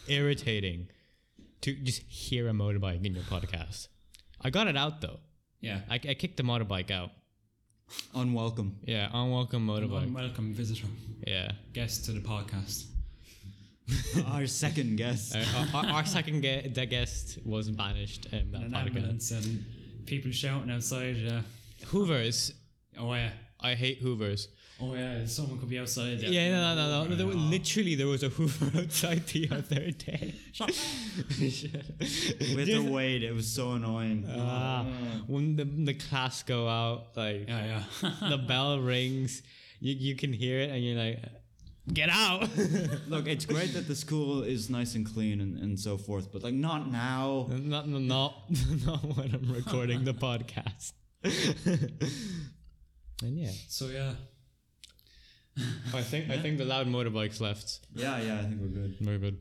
irritating 0.08 0.88
to 1.60 1.74
just 1.74 2.02
hear 2.08 2.48
a 2.48 2.52
motorbike 2.52 3.04
in 3.04 3.14
your 3.14 3.24
podcast. 3.24 3.88
I 4.40 4.48
got 4.48 4.66
it 4.66 4.76
out 4.78 5.02
though. 5.02 5.20
Yeah. 5.60 5.80
I, 5.90 5.96
I 5.96 6.14
kicked 6.14 6.38
the 6.38 6.42
motorbike 6.42 6.90
out. 6.90 7.10
unwelcome. 8.14 8.76
Yeah, 8.86 9.10
unwelcome 9.12 9.66
motorbike. 9.66 10.04
Unwelcome 10.06 10.54
visitor, 10.54 10.86
Yeah. 11.26 11.52
guest 11.74 12.06
to 12.06 12.12
the 12.12 12.20
podcast. 12.20 12.86
Our 14.28 14.46
second 14.46 14.96
guest. 14.96 15.34
Uh, 15.36 15.44
our, 15.74 15.84
our, 15.84 15.90
our 15.98 16.06
second 16.06 16.42
ge- 16.42 16.72
the 16.74 16.86
guest 16.86 17.38
was 17.44 17.70
banished 17.70 18.26
in 18.32 18.50
that 18.52 18.62
An 18.62 18.70
podcast. 18.72 18.86
ambulance 18.86 19.30
and 19.30 19.64
people 20.06 20.30
shouting 20.32 20.70
outside. 20.70 21.16
Yeah. 21.16 21.42
Hoovers. 21.86 22.52
Oh 22.98 23.14
yeah. 23.14 23.30
I 23.60 23.74
hate 23.74 24.00
Hoovers. 24.02 24.48
Oh 24.80 24.94
yeah. 24.94 25.24
Someone 25.26 25.58
could 25.60 25.70
be 25.70 25.78
outside. 25.78 26.20
there. 26.20 26.30
Yeah, 26.30 26.50
no, 26.50 26.74
no, 26.74 26.88
no, 27.04 27.04
no. 27.10 27.14
There, 27.16 27.26
were- 27.26 27.34
literally, 27.34 27.94
there 27.94 28.08
was 28.08 28.22
a 28.24 28.28
Hoover 28.28 28.78
outside 28.82 29.26
the 29.28 29.48
other 29.52 29.90
day. 29.92 30.34
With 31.38 32.66
the 32.66 32.80
weight, 32.90 33.22
it 33.22 33.32
was 33.34 33.46
so 33.46 33.72
annoying. 33.72 34.26
Ah, 34.36 34.84
when 35.26 35.56
the, 35.56 35.64
the 35.64 35.94
class 35.94 36.42
go 36.42 36.68
out, 36.68 37.16
like 37.16 37.48
Yeah, 37.48 37.82
yeah. 38.02 38.28
the 38.30 38.38
bell 38.38 38.78
rings, 38.80 39.42
you, 39.80 39.94
you 39.94 40.16
can 40.16 40.32
hear 40.32 40.58
it, 40.60 40.70
and 40.70 40.82
you're 40.84 40.96
like, 40.98 41.20
get 41.92 42.08
out. 42.10 42.48
Look, 43.08 43.26
it's 43.26 43.44
great 43.44 43.74
that 43.74 43.86
the 43.86 43.94
school 43.94 44.42
is 44.42 44.68
nice 44.70 44.94
and 44.94 45.06
clean 45.06 45.40
and, 45.40 45.58
and 45.58 45.78
so 45.78 45.96
forth, 45.96 46.32
but 46.32 46.42
like 46.42 46.54
not 46.54 46.90
now. 46.90 47.46
not, 47.50 47.88
not, 47.88 48.00
not, 48.00 48.42
not 48.86 49.04
when 49.16 49.34
I'm 49.34 49.52
recording 49.52 50.04
the 50.04 50.14
podcast. 50.14 50.92
and 53.22 53.38
yeah, 53.38 53.50
so 53.68 53.86
yeah. 53.86 54.12
I 55.94 56.02
think 56.02 56.30
I 56.30 56.38
think 56.38 56.58
the 56.58 56.66
loud 56.66 56.86
motorbikes 56.86 57.40
left. 57.40 57.80
Yeah, 57.94 58.20
yeah, 58.20 58.40
I 58.40 58.42
think 58.42 58.60
we're 58.60 58.68
good. 58.68 58.96
Very 59.00 59.18
good. 59.18 59.38